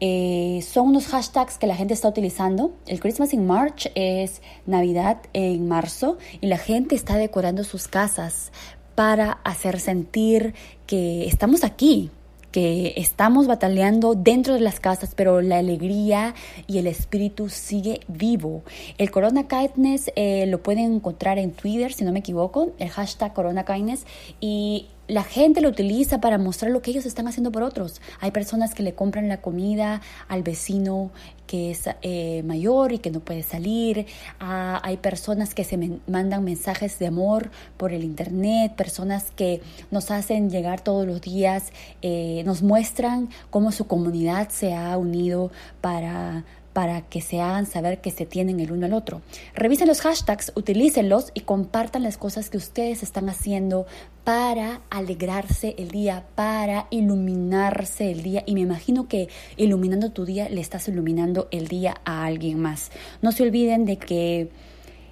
Eh, 0.00 0.64
son 0.66 0.88
unos 0.88 1.06
hashtags 1.08 1.58
que 1.58 1.66
la 1.66 1.76
gente 1.76 1.94
está 1.94 2.08
utilizando. 2.08 2.72
El 2.86 3.00
Christmas 3.00 3.34
in 3.34 3.46
March 3.46 3.90
es 3.94 4.40
Navidad 4.66 5.18
en 5.34 5.68
marzo 5.68 6.16
y 6.40 6.46
la 6.46 6.58
gente 6.58 6.94
está 6.94 7.16
decorando 7.16 7.64
sus 7.64 7.86
casas 7.86 8.50
para 8.94 9.32
hacer 9.44 9.78
sentir 9.80 10.54
que 10.86 11.26
estamos 11.26 11.64
aquí, 11.64 12.10
que 12.50 12.94
estamos 12.96 13.46
bataleando 13.46 14.14
dentro 14.14 14.54
de 14.54 14.60
las 14.60 14.80
casas, 14.80 15.14
pero 15.14 15.40
la 15.40 15.58
alegría 15.58 16.34
y 16.66 16.78
el 16.78 16.86
espíritu 16.86 17.48
sigue 17.48 18.00
vivo. 18.08 18.62
El 18.98 19.10
Corona 19.10 19.46
Kindness 19.46 20.10
eh, 20.16 20.46
lo 20.46 20.62
pueden 20.62 20.94
encontrar 20.94 21.38
en 21.38 21.52
Twitter, 21.52 21.92
si 21.92 22.04
no 22.04 22.12
me 22.12 22.18
equivoco, 22.20 22.72
el 22.78 22.88
hashtag 22.88 23.32
Corona 23.32 23.64
Kindness, 23.64 24.04
y 24.40 24.88
la 25.10 25.24
gente 25.24 25.60
lo 25.60 25.68
utiliza 25.68 26.20
para 26.20 26.38
mostrar 26.38 26.70
lo 26.70 26.82
que 26.82 26.90
ellos 26.90 27.04
están 27.04 27.26
haciendo 27.26 27.50
por 27.50 27.62
otros. 27.62 28.00
Hay 28.20 28.30
personas 28.30 28.74
que 28.74 28.82
le 28.82 28.94
compran 28.94 29.28
la 29.28 29.40
comida 29.40 30.00
al 30.28 30.42
vecino 30.42 31.10
que 31.46 31.72
es 31.72 31.88
eh, 32.02 32.44
mayor 32.44 32.92
y 32.92 32.98
que 33.00 33.10
no 33.10 33.18
puede 33.18 33.42
salir. 33.42 34.06
Ah, 34.38 34.80
hay 34.84 34.98
personas 34.98 35.52
que 35.52 35.64
se 35.64 35.76
mandan 36.06 36.44
mensajes 36.44 37.00
de 37.00 37.08
amor 37.08 37.50
por 37.76 37.92
el 37.92 38.04
internet, 38.04 38.76
personas 38.76 39.32
que 39.32 39.60
nos 39.90 40.12
hacen 40.12 40.48
llegar 40.48 40.80
todos 40.80 41.08
los 41.08 41.20
días, 41.20 41.72
eh, 42.02 42.44
nos 42.46 42.62
muestran 42.62 43.30
cómo 43.50 43.72
su 43.72 43.88
comunidad 43.88 44.48
se 44.50 44.74
ha 44.74 44.96
unido 44.96 45.50
para 45.80 46.44
para 46.72 47.02
que 47.02 47.20
se 47.20 47.40
hagan 47.40 47.66
saber 47.66 48.00
que 48.00 48.10
se 48.10 48.26
tienen 48.26 48.60
el 48.60 48.72
uno 48.72 48.86
al 48.86 48.92
otro. 48.92 49.22
Revisen 49.54 49.88
los 49.88 50.00
hashtags, 50.00 50.52
utilícenlos 50.54 51.32
y 51.34 51.40
compartan 51.40 52.02
las 52.02 52.16
cosas 52.16 52.50
que 52.50 52.56
ustedes 52.56 53.02
están 53.02 53.28
haciendo 53.28 53.86
para 54.24 54.80
alegrarse 54.90 55.74
el 55.78 55.90
día, 55.90 56.26
para 56.34 56.86
iluminarse 56.90 58.12
el 58.12 58.22
día. 58.22 58.42
Y 58.46 58.54
me 58.54 58.60
imagino 58.60 59.08
que 59.08 59.28
iluminando 59.56 60.10
tu 60.10 60.24
día 60.24 60.48
le 60.48 60.60
estás 60.60 60.86
iluminando 60.88 61.48
el 61.50 61.68
día 61.68 62.00
a 62.04 62.24
alguien 62.24 62.60
más. 62.60 62.90
No 63.22 63.32
se 63.32 63.42
olviden 63.42 63.84
de 63.84 63.96
que 63.96 64.50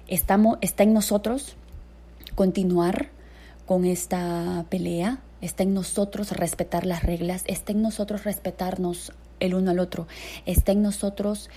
estamos, 0.07 0.57
está 0.61 0.83
en 0.83 0.93
nosotros 0.93 1.55
continuar 2.35 3.09
con 3.65 3.85
esta 3.85 4.65
pelea, 4.69 5.19
está 5.41 5.63
en 5.63 5.73
nosotros 5.73 6.31
respetar 6.31 6.85
las 6.85 7.03
reglas, 7.03 7.43
está 7.47 7.73
en 7.73 7.81
nosotros 7.81 8.23
respetarnos 8.23 9.11
el 9.39 9.53
uno 9.53 9.71
al 9.71 9.79
otro. 9.79 10.07
Está 10.45 10.71
en 10.71 10.81
nosotros 10.81 11.49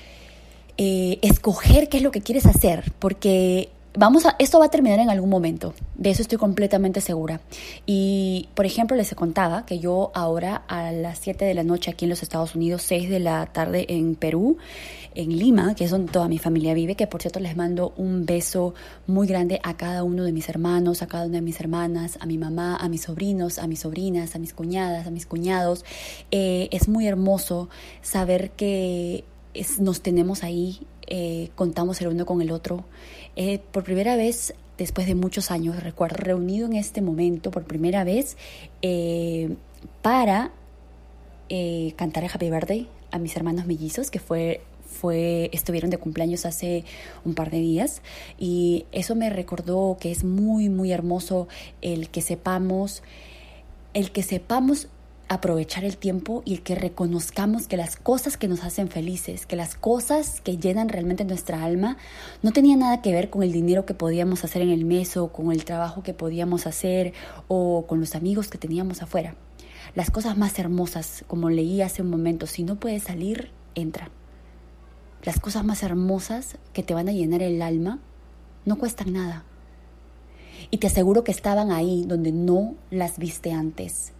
eh, 0.78 1.18
escoger 1.22 1.88
qué 1.88 1.98
es 1.98 2.02
lo 2.02 2.10
que 2.10 2.22
quieres 2.22 2.46
hacer, 2.46 2.92
porque 2.98 3.68
vamos 3.94 4.26
a, 4.26 4.36
esto 4.38 4.58
va 4.58 4.66
a 4.66 4.70
terminar 4.70 4.98
en 4.98 5.10
algún 5.10 5.30
momento, 5.30 5.74
de 5.96 6.10
eso 6.10 6.22
estoy 6.22 6.38
completamente 6.38 7.00
segura. 7.00 7.40
Y, 7.86 8.48
por 8.54 8.66
ejemplo, 8.66 8.96
les 8.96 9.14
contaba 9.14 9.66
que 9.66 9.78
yo 9.78 10.10
ahora 10.14 10.62
a 10.68 10.92
las 10.92 11.18
7 11.18 11.44
de 11.44 11.54
la 11.54 11.64
noche 11.64 11.90
aquí 11.90 12.04
en 12.04 12.10
los 12.10 12.22
Estados 12.22 12.54
Unidos, 12.54 12.82
6 12.82 13.10
de 13.10 13.20
la 13.20 13.46
tarde 13.46 13.86
en 13.88 14.14
Perú, 14.14 14.56
en 15.14 15.36
Lima, 15.38 15.74
que 15.74 15.84
es 15.84 15.90
donde 15.90 16.10
toda 16.10 16.28
mi 16.28 16.38
familia 16.38 16.74
vive, 16.74 16.94
que 16.94 17.06
por 17.06 17.20
cierto 17.20 17.40
les 17.40 17.56
mando 17.56 17.92
un 17.96 18.24
beso 18.24 18.74
muy 19.06 19.26
grande 19.26 19.60
a 19.62 19.76
cada 19.76 20.04
uno 20.04 20.24
de 20.24 20.32
mis 20.32 20.48
hermanos, 20.48 21.02
a 21.02 21.06
cada 21.06 21.26
una 21.26 21.36
de 21.36 21.42
mis 21.42 21.60
hermanas, 21.60 22.18
a 22.20 22.26
mi 22.26 22.38
mamá, 22.38 22.76
a 22.76 22.88
mis 22.88 23.02
sobrinos, 23.02 23.58
a 23.58 23.66
mis 23.66 23.80
sobrinas, 23.80 24.34
a 24.34 24.38
mis 24.38 24.54
cuñadas, 24.54 25.06
a 25.06 25.10
mis 25.10 25.26
cuñados. 25.26 25.84
Eh, 26.30 26.68
es 26.72 26.88
muy 26.88 27.06
hermoso 27.06 27.68
saber 28.00 28.52
que 28.52 29.24
nos 29.78 30.00
tenemos 30.00 30.44
ahí, 30.44 30.86
eh, 31.06 31.50
contamos 31.54 32.00
el 32.00 32.08
uno 32.08 32.24
con 32.24 32.40
el 32.40 32.50
otro. 32.50 32.84
Eh, 33.36 33.60
por 33.72 33.84
primera 33.84 34.16
vez, 34.16 34.54
después 34.78 35.06
de 35.06 35.14
muchos 35.14 35.50
años, 35.50 35.82
recuerdo, 35.82 36.16
reunido 36.16 36.66
en 36.66 36.74
este 36.74 37.00
momento 37.00 37.50
por 37.50 37.64
primera 37.64 38.04
vez 38.04 38.36
eh, 38.82 39.56
para 40.00 40.52
cantar 41.96 42.24
el 42.24 42.30
Happy 42.32 42.48
Birthday 42.48 42.88
a 43.10 43.18
mis 43.18 43.36
hermanos 43.36 43.66
mellizos, 43.66 44.10
que 44.10 44.18
fue 44.18 44.62
fue, 44.92 45.50
estuvieron 45.52 45.90
de 45.90 45.98
cumpleaños 45.98 46.46
hace 46.46 46.84
un 47.24 47.34
par 47.34 47.50
de 47.50 47.58
días. 47.58 48.02
Y 48.38 48.86
eso 48.92 49.16
me 49.16 49.30
recordó 49.30 49.96
que 49.98 50.12
es 50.12 50.22
muy, 50.22 50.68
muy 50.68 50.92
hermoso 50.92 51.48
el 51.80 52.10
que 52.10 52.22
sepamos, 52.22 53.02
el 53.94 54.12
que 54.12 54.22
sepamos 54.22 54.88
aprovechar 55.34 55.84
el 55.84 55.96
tiempo 55.96 56.42
y 56.44 56.54
el 56.54 56.62
que 56.62 56.74
reconozcamos 56.74 57.66
que 57.66 57.76
las 57.76 57.96
cosas 57.96 58.36
que 58.36 58.48
nos 58.48 58.64
hacen 58.64 58.88
felices, 58.88 59.46
que 59.46 59.56
las 59.56 59.74
cosas 59.74 60.40
que 60.40 60.58
llenan 60.58 60.88
realmente 60.88 61.24
nuestra 61.24 61.64
alma, 61.64 61.96
no 62.42 62.52
tenían 62.52 62.80
nada 62.80 63.02
que 63.02 63.12
ver 63.12 63.30
con 63.30 63.42
el 63.42 63.52
dinero 63.52 63.86
que 63.86 63.94
podíamos 63.94 64.44
hacer 64.44 64.62
en 64.62 64.70
el 64.70 64.84
mes 64.84 65.16
o 65.16 65.32
con 65.32 65.52
el 65.52 65.64
trabajo 65.64 66.02
que 66.02 66.14
podíamos 66.14 66.66
hacer 66.66 67.12
o 67.48 67.86
con 67.86 68.00
los 68.00 68.14
amigos 68.14 68.48
que 68.48 68.58
teníamos 68.58 69.02
afuera. 69.02 69.34
Las 69.94 70.10
cosas 70.10 70.36
más 70.36 70.58
hermosas, 70.58 71.24
como 71.26 71.50
leí 71.50 71.82
hace 71.82 72.02
un 72.02 72.10
momento, 72.10 72.46
si 72.46 72.62
no 72.62 72.76
puedes 72.76 73.02
salir, 73.02 73.50
entra. 73.74 74.10
Las 75.22 75.38
cosas 75.38 75.64
más 75.64 75.82
hermosas 75.82 76.56
que 76.72 76.82
te 76.82 76.94
van 76.94 77.08
a 77.08 77.12
llenar 77.12 77.42
el 77.42 77.62
alma 77.62 77.98
no 78.64 78.78
cuestan 78.78 79.12
nada. 79.12 79.44
Y 80.70 80.78
te 80.78 80.86
aseguro 80.86 81.24
que 81.24 81.32
estaban 81.32 81.70
ahí 81.70 82.04
donde 82.06 82.32
no 82.32 82.74
las 82.90 83.18
viste 83.18 83.52
antes 83.52 84.12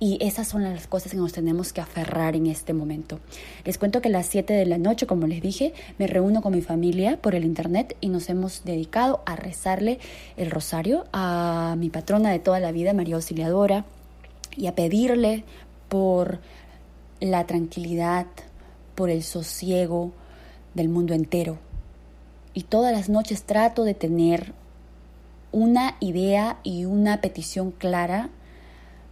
y 0.00 0.18
esas 0.20 0.48
son 0.48 0.62
las 0.62 0.86
cosas 0.86 1.12
que 1.12 1.18
nos 1.18 1.32
tenemos 1.32 1.72
que 1.72 1.80
aferrar 1.80 2.36
en 2.36 2.46
este 2.46 2.72
momento. 2.72 3.20
Les 3.64 3.78
cuento 3.78 4.00
que 4.00 4.08
a 4.08 4.12
las 4.12 4.26
7 4.26 4.52
de 4.52 4.66
la 4.66 4.78
noche, 4.78 5.06
como 5.06 5.26
les 5.26 5.40
dije, 5.40 5.72
me 5.98 6.06
reúno 6.06 6.42
con 6.42 6.52
mi 6.52 6.62
familia 6.62 7.20
por 7.20 7.34
el 7.34 7.44
internet 7.44 7.96
y 8.00 8.08
nos 8.08 8.28
hemos 8.28 8.64
dedicado 8.64 9.22
a 9.26 9.36
rezarle 9.36 9.98
el 10.36 10.50
rosario 10.50 11.04
a 11.12 11.76
mi 11.78 11.90
patrona 11.90 12.30
de 12.30 12.38
toda 12.38 12.60
la 12.60 12.72
vida, 12.72 12.92
María 12.92 13.16
Auxiliadora, 13.16 13.84
y 14.56 14.66
a 14.66 14.74
pedirle 14.74 15.44
por 15.88 16.40
la 17.20 17.46
tranquilidad, 17.46 18.26
por 18.94 19.10
el 19.10 19.22
sosiego 19.22 20.12
del 20.74 20.88
mundo 20.88 21.14
entero. 21.14 21.58
Y 22.52 22.64
todas 22.64 22.92
las 22.92 23.08
noches 23.08 23.42
trato 23.42 23.84
de 23.84 23.94
tener 23.94 24.52
una 25.50 25.96
idea 26.00 26.58
y 26.62 26.84
una 26.84 27.20
petición 27.20 27.70
clara 27.70 28.30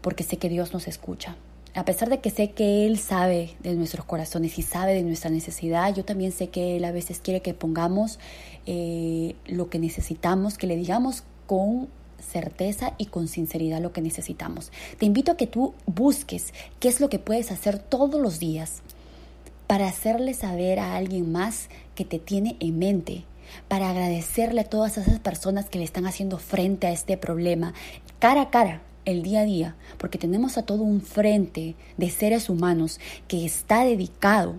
porque 0.03 0.25
sé 0.25 0.37
que 0.37 0.49
Dios 0.49 0.73
nos 0.75 0.87
escucha. 0.89 1.37
A 1.75 1.87
pesar 1.87 2.11
de 2.11 2.21
que 2.21 2.29
sé 2.29 2.51
que 2.51 2.85
Él 2.87 2.99
sabe 2.99 3.55
de 3.61 3.75
nuestros 3.75 4.05
corazones 4.05 4.59
y 4.59 4.63
sabe 4.63 4.93
de 4.93 5.03
nuestra 5.03 5.31
necesidad, 5.31 5.95
yo 5.95 6.05
también 6.05 6.31
sé 6.31 6.49
que 6.49 6.77
Él 6.77 6.85
a 6.85 6.93
veces 6.93 7.21
quiere 7.21 7.41
que 7.41 7.55
pongamos 7.55 8.19
eh, 8.67 9.35
lo 9.47 9.71
que 9.71 9.79
necesitamos, 9.79 10.59
que 10.59 10.67
le 10.67 10.77
digamos 10.77 11.25
con 11.47 11.89
certeza 12.19 12.93
y 12.99 13.07
con 13.07 13.27
sinceridad 13.27 13.81
lo 13.81 13.93
que 13.93 14.03
necesitamos. 14.03 14.71
Te 14.99 15.07
invito 15.07 15.33
a 15.33 15.37
que 15.39 15.47
tú 15.47 15.75
busques 15.87 16.53
qué 16.79 16.89
es 16.89 17.01
lo 17.01 17.09
que 17.09 17.19
puedes 17.19 17.51
hacer 17.51 17.79
todos 17.79 18.21
los 18.21 18.39
días 18.39 18.83
para 19.67 19.89
hacerle 19.89 20.35
saber 20.35 20.79
a 20.79 20.97
alguien 20.97 21.33
más 21.33 21.69
que 21.95 22.05
te 22.05 22.19
tiene 22.19 22.57
en 22.61 22.79
mente, 22.79 23.25
para 23.69 23.89
agradecerle 23.89 24.61
a 24.61 24.69
todas 24.69 24.99
esas 24.99 25.19
personas 25.21 25.71
que 25.71 25.79
le 25.79 25.85
están 25.85 26.07
haciendo 26.07 26.39
frente 26.39 26.87
a 26.87 26.93
este 26.93 27.17
problema, 27.17 27.73
cara 28.19 28.43
a 28.43 28.51
cara, 28.51 28.83
el 29.05 29.23
día 29.23 29.41
a 29.41 29.45
día, 29.45 29.77
porque 29.99 30.19
tenemos 30.19 30.59
a 30.59 30.63
todo 30.63 30.83
un 30.83 31.01
frente 31.01 31.75
de 31.97 32.11
seres 32.11 32.49
humanos 32.49 33.01
que 33.29 33.45
está 33.45 33.85
dedicado 33.85 34.57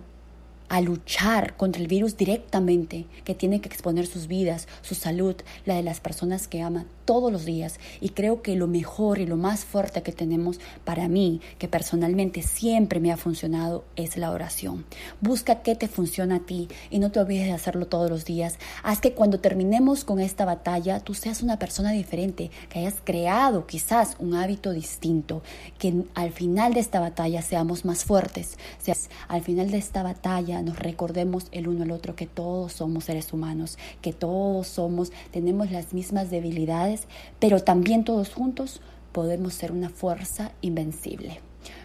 a 0.68 0.80
luchar 0.80 1.56
contra 1.56 1.80
el 1.80 1.88
virus 1.88 2.16
directamente, 2.16 3.06
que 3.24 3.34
tienen 3.34 3.60
que 3.60 3.68
exponer 3.68 4.06
sus 4.06 4.26
vidas, 4.26 4.66
su 4.82 4.94
salud, 4.94 5.36
la 5.64 5.76
de 5.76 5.82
las 5.82 6.00
personas 6.00 6.48
que 6.48 6.62
aman 6.62 6.86
todos 7.04 7.32
los 7.32 7.44
días. 7.44 7.78
Y 8.00 8.10
creo 8.10 8.42
que 8.42 8.56
lo 8.56 8.66
mejor 8.66 9.18
y 9.18 9.26
lo 9.26 9.36
más 9.36 9.64
fuerte 9.64 10.02
que 10.02 10.12
tenemos 10.12 10.60
para 10.84 11.08
mí, 11.08 11.40
que 11.58 11.68
personalmente 11.68 12.42
siempre 12.42 13.00
me 13.00 13.12
ha 13.12 13.16
funcionado, 13.16 13.84
es 13.96 14.16
la 14.16 14.30
oración. 14.30 14.84
Busca 15.20 15.62
qué 15.62 15.74
te 15.74 15.88
funciona 15.88 16.36
a 16.36 16.40
ti 16.40 16.68
y 16.90 16.98
no 16.98 17.10
te 17.10 17.20
olvides 17.20 17.46
de 17.46 17.52
hacerlo 17.52 17.86
todos 17.86 18.10
los 18.10 18.24
días. 18.24 18.58
Haz 18.82 19.00
que 19.00 19.12
cuando 19.12 19.40
terminemos 19.40 20.04
con 20.04 20.20
esta 20.20 20.44
batalla, 20.44 21.00
tú 21.00 21.14
seas 21.14 21.42
una 21.42 21.58
persona 21.58 21.92
diferente, 21.92 22.50
que 22.68 22.80
hayas 22.80 22.96
creado 23.02 23.66
quizás 23.66 24.16
un 24.18 24.34
hábito 24.34 24.72
distinto, 24.72 25.42
que 25.78 26.04
al 26.14 26.32
final 26.32 26.74
de 26.74 26.80
esta 26.80 27.00
batalla 27.00 27.42
seamos 27.42 27.84
más 27.84 28.04
fuertes, 28.04 28.58
seas, 28.78 29.10
al 29.28 29.42
final 29.42 29.70
de 29.70 29.78
esta 29.78 30.02
batalla 30.02 30.62
nos 30.62 30.78
recordemos 30.78 31.46
el 31.52 31.68
uno 31.68 31.84
al 31.84 31.90
otro 31.90 32.16
que 32.16 32.26
todos 32.26 32.72
somos 32.72 33.04
seres 33.04 33.32
humanos, 33.32 33.78
que 34.00 34.12
todos 34.12 34.66
somos, 34.68 35.12
tenemos 35.30 35.70
las 35.70 35.92
mismas 35.92 36.30
debilidades, 36.30 36.93
pero 37.38 37.62
también 37.62 38.04
todos 38.04 38.32
juntos 38.32 38.80
podemos 39.12 39.54
ser 39.54 39.72
una 39.72 39.90
fuerza 39.90 40.52
invencible. 40.60 41.40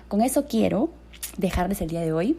Con 0.08 0.22
eso 0.22 0.46
quiero 0.46 0.90
dejarles 1.38 1.82
el 1.82 1.90
día 1.90 2.02
de 2.02 2.12
hoy. 2.12 2.38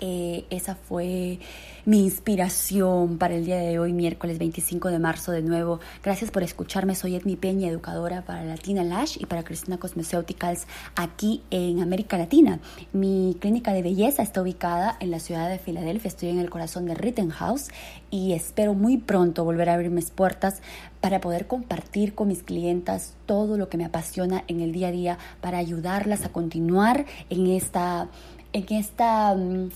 Eh, 0.00 0.44
esa 0.50 0.76
fue 0.76 1.40
mi 1.84 2.04
inspiración 2.04 3.18
para 3.18 3.34
el 3.34 3.46
día 3.46 3.56
de 3.56 3.78
hoy, 3.78 3.92
miércoles 3.92 4.38
25 4.38 4.88
de 4.88 4.98
marzo 4.98 5.32
de 5.32 5.42
nuevo. 5.42 5.80
Gracias 6.04 6.30
por 6.30 6.42
escucharme. 6.42 6.94
Soy 6.94 7.16
Edmi 7.16 7.34
Peña, 7.36 7.68
educadora 7.68 8.22
para 8.22 8.44
Latina 8.44 8.84
Lash 8.84 9.16
y 9.18 9.26
para 9.26 9.42
Cristina 9.42 9.78
Cosmeceuticals 9.78 10.66
aquí 10.94 11.42
en 11.50 11.80
América 11.80 12.16
Latina. 12.16 12.60
Mi 12.92 13.36
clínica 13.40 13.72
de 13.72 13.82
belleza 13.82 14.22
está 14.22 14.42
ubicada 14.42 14.96
en 15.00 15.10
la 15.10 15.18
ciudad 15.18 15.48
de 15.48 15.58
Filadelfia. 15.58 16.08
Estoy 16.08 16.28
en 16.28 16.38
el 16.38 16.50
corazón 16.50 16.86
de 16.86 16.94
Rittenhouse 16.94 17.68
y 18.10 18.34
espero 18.34 18.74
muy 18.74 18.98
pronto 18.98 19.44
volver 19.44 19.68
a 19.70 19.74
abrir 19.74 19.90
mis 19.90 20.10
puertas 20.10 20.62
para 21.00 21.20
poder 21.20 21.46
compartir 21.46 22.14
con 22.14 22.28
mis 22.28 22.42
clientas 22.42 23.14
todo 23.26 23.56
lo 23.56 23.68
que 23.68 23.78
me 23.78 23.84
apasiona 23.84 24.44
en 24.48 24.60
el 24.60 24.72
día 24.72 24.88
a 24.88 24.92
día 24.92 25.18
para 25.40 25.58
ayudarlas 25.58 26.24
a 26.24 26.32
continuar 26.32 27.06
en 27.30 27.46
esta 27.46 28.08
en 28.58 28.76
esta 28.76 29.34
mm, 29.34 29.70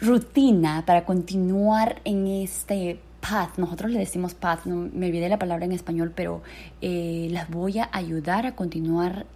rutina 0.00 0.84
para 0.86 1.04
continuar 1.04 2.00
en 2.04 2.26
este 2.26 3.00
path, 3.20 3.58
nosotros 3.58 3.90
le 3.90 3.98
decimos 3.98 4.34
path, 4.34 4.64
no, 4.64 4.88
me 4.92 5.06
olvidé 5.06 5.28
la 5.28 5.38
palabra 5.38 5.64
en 5.64 5.72
español, 5.72 6.12
pero 6.14 6.42
eh, 6.80 7.28
las 7.30 7.50
voy 7.50 7.78
a 7.78 7.88
ayudar 7.92 8.46
a 8.46 8.54
continuar 8.54 9.26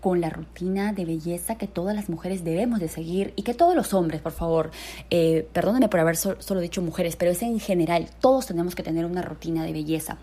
con 0.00 0.20
la 0.20 0.30
rutina 0.30 0.92
de 0.92 1.04
belleza 1.04 1.54
que 1.54 1.68
todas 1.68 1.94
las 1.94 2.08
mujeres 2.08 2.42
debemos 2.42 2.80
de 2.80 2.88
seguir 2.88 3.32
y 3.36 3.42
que 3.42 3.54
todos 3.54 3.76
los 3.76 3.94
hombres, 3.94 4.20
por 4.20 4.32
favor, 4.32 4.72
eh, 5.10 5.46
perdónenme 5.52 5.88
por 5.88 6.00
haber 6.00 6.16
solo 6.16 6.60
dicho 6.60 6.82
mujeres, 6.82 7.14
pero 7.14 7.30
es 7.30 7.40
en 7.42 7.60
general, 7.60 8.10
todos 8.20 8.46
tenemos 8.46 8.74
que 8.74 8.82
tener 8.82 9.06
una 9.06 9.22
rutina 9.22 9.62
de 9.62 9.72
belleza. 9.72 10.18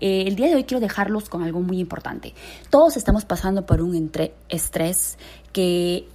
Eh, 0.00 0.24
el 0.26 0.36
día 0.36 0.48
de 0.48 0.56
hoy 0.56 0.64
quiero 0.64 0.80
dejarlos 0.80 1.30
con 1.30 1.42
algo 1.42 1.60
muy 1.60 1.78
importante. 1.80 2.34
Todos 2.68 2.98
estamos 2.98 3.24
pasando 3.24 3.64
por 3.64 3.80
un 3.80 4.12
estrés 4.50 5.16
que 5.54 6.06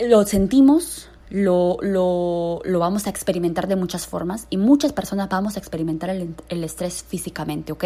lo 0.00 0.24
sentimos, 0.24 1.08
lo, 1.30 1.78
lo, 1.82 2.78
vamos 2.78 3.06
a 3.06 3.10
experimentar 3.10 3.68
de 3.68 3.76
muchas 3.76 4.06
formas 4.06 4.46
y 4.50 4.56
muchas 4.56 4.92
personas 4.92 5.28
vamos 5.28 5.56
a 5.56 5.58
experimentar 5.58 6.10
el, 6.10 6.34
el, 6.48 6.64
estrés 6.64 7.02
físicamente, 7.02 7.72
¿ok? 7.72 7.84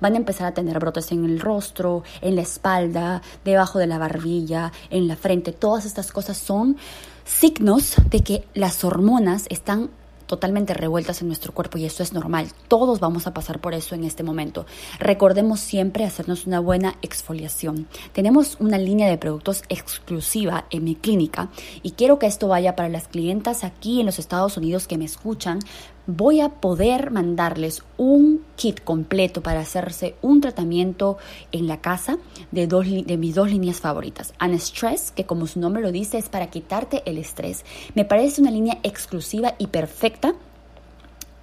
Van 0.00 0.14
a 0.14 0.16
empezar 0.16 0.46
a 0.46 0.54
tener 0.54 0.78
brotes 0.78 1.12
en 1.12 1.24
el 1.24 1.40
rostro, 1.40 2.02
en 2.20 2.36
la 2.36 2.42
espalda, 2.42 3.22
debajo 3.44 3.78
de 3.78 3.86
la 3.86 3.98
barbilla, 3.98 4.72
en 4.90 5.06
la 5.06 5.16
frente. 5.16 5.52
Todas 5.52 5.84
estas 5.84 6.10
cosas 6.12 6.36
son 6.36 6.76
signos 7.24 7.94
de 8.10 8.22
que 8.22 8.44
las 8.54 8.82
hormonas 8.82 9.46
están 9.50 9.90
totalmente 10.30 10.74
revueltas 10.74 11.22
en 11.22 11.26
nuestro 11.26 11.52
cuerpo 11.52 11.76
y 11.76 11.84
eso 11.84 12.04
es 12.04 12.12
normal. 12.12 12.46
Todos 12.68 13.00
vamos 13.00 13.26
a 13.26 13.34
pasar 13.34 13.60
por 13.60 13.74
eso 13.74 13.96
en 13.96 14.04
este 14.04 14.22
momento. 14.22 14.64
Recordemos 15.00 15.58
siempre 15.58 16.04
hacernos 16.04 16.46
una 16.46 16.60
buena 16.60 16.94
exfoliación. 17.02 17.88
Tenemos 18.12 18.56
una 18.60 18.78
línea 18.78 19.08
de 19.08 19.18
productos 19.18 19.64
exclusiva 19.68 20.66
en 20.70 20.84
mi 20.84 20.94
clínica 20.94 21.48
y 21.82 21.90
quiero 21.92 22.20
que 22.20 22.28
esto 22.28 22.46
vaya 22.46 22.76
para 22.76 22.88
las 22.88 23.08
clientas 23.08 23.64
aquí 23.64 23.98
en 23.98 24.06
los 24.06 24.20
Estados 24.20 24.56
Unidos 24.56 24.86
que 24.86 24.98
me 24.98 25.04
escuchan 25.04 25.58
voy 26.06 26.40
a 26.40 26.48
poder 26.48 27.10
mandarles 27.10 27.82
un 27.96 28.44
kit 28.56 28.82
completo 28.82 29.42
para 29.42 29.60
hacerse 29.60 30.14
un 30.22 30.40
tratamiento 30.40 31.18
en 31.52 31.66
la 31.66 31.80
casa 31.80 32.18
de, 32.50 32.66
dos, 32.66 32.86
de 32.86 33.16
mis 33.16 33.34
dos 33.34 33.50
líneas 33.50 33.80
favoritas. 33.80 34.32
Stress, 34.40 35.12
que 35.12 35.24
como 35.24 35.46
su 35.46 35.60
nombre 35.60 35.82
lo 35.82 35.92
dice, 35.92 36.18
es 36.18 36.28
para 36.28 36.48
quitarte 36.48 37.02
el 37.06 37.18
estrés. 37.18 37.64
Me 37.94 38.04
parece 38.04 38.40
una 38.40 38.50
línea 38.50 38.78
exclusiva 38.82 39.54
y 39.58 39.68
perfecta, 39.68 40.34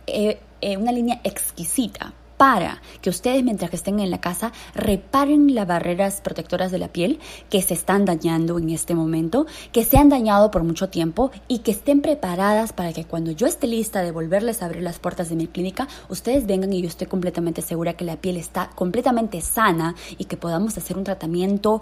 eh, 0.05 0.39
eh, 0.61 0.77
una 0.77 0.91
línea 0.91 1.21
exquisita 1.23 2.13
para 2.38 2.82
que 3.01 3.10
ustedes 3.10 3.44
mientras 3.44 3.70
que 3.70 3.75
estén 3.75 4.00
en 4.00 4.12
la 4.12 4.22
casa 4.22 4.51
reparen 4.74 5.53
las 5.53 5.67
barreras 5.67 6.22
protectoras 6.22 6.72
de 6.72 6.77
la 6.77 6.88
piel 6.88 7.20
que 7.50 7.62
se 7.62 7.74
están 7.74 8.06
dañando 8.06 8.58
en 8.58 8.70
este 8.70 8.96
momento, 8.96 9.48
que 9.72 9.84
se 9.84 9.98
han 9.98 10.10
dañado 10.10 10.51
por 10.51 10.63
mucho 10.63 10.89
tiempo 10.89 11.32
y 11.48 11.60
que 11.60 11.72
estén 11.72 12.01
preparadas 12.01 12.74
para 12.74 12.94
que 12.94 13.06
cuando 13.06 13.32
yo 13.32 13.48
esté 13.48 13.67
lista 13.67 14.01
de 14.01 14.12
volverles 14.12 14.62
a 14.62 14.67
abrir 14.67 14.84
las 14.84 15.00
puertas 15.00 15.29
de 15.29 15.36
mi 15.36 15.48
clínica, 15.48 15.88
ustedes 16.10 16.46
vengan 16.46 16.74
y 16.74 16.82
yo 16.82 16.88
estoy 16.88 17.08
completamente 17.08 17.62
segura 17.62 17.94
que 17.94 18.06
la 18.06 18.17
piel 18.17 18.38
está 18.38 18.70
completamente 18.75 19.41
sana 19.41 19.96
y 20.17 20.25
que 20.25 20.38
podamos 20.38 20.77
hacer 20.77 20.98
un 20.98 21.03
tratamiento 21.03 21.82